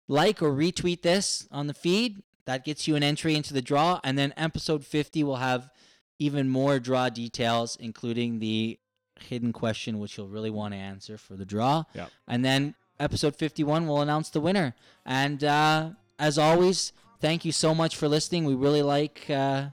[0.07, 2.23] like or retweet this on the feed.
[2.45, 5.69] That gets you an entry into the draw, and then episode fifty will have
[6.17, 8.79] even more draw details, including the
[9.19, 11.83] hidden question, which you'll really want to answer for the draw.
[11.93, 12.07] Yeah.
[12.27, 14.73] And then episode fifty-one will announce the winner.
[15.05, 18.45] And uh, as always, thank you so much for listening.
[18.45, 19.67] We really like uh,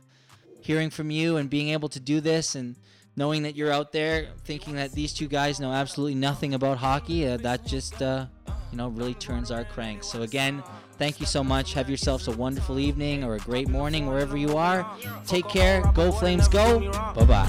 [0.61, 2.77] hearing from you and being able to do this and
[3.17, 7.27] knowing that you're out there thinking that these two guys know absolutely nothing about hockey.
[7.27, 8.27] Uh, that just uh,
[8.71, 10.07] you know really turns our cranks.
[10.07, 10.63] So again,
[10.99, 11.73] thank you so much.
[11.75, 14.87] Have yourselves a wonderful evening or a great morning wherever you are.
[15.27, 15.83] Take care.
[15.95, 16.49] Go Flames.
[16.49, 16.81] Go.
[17.15, 17.47] Bye bye.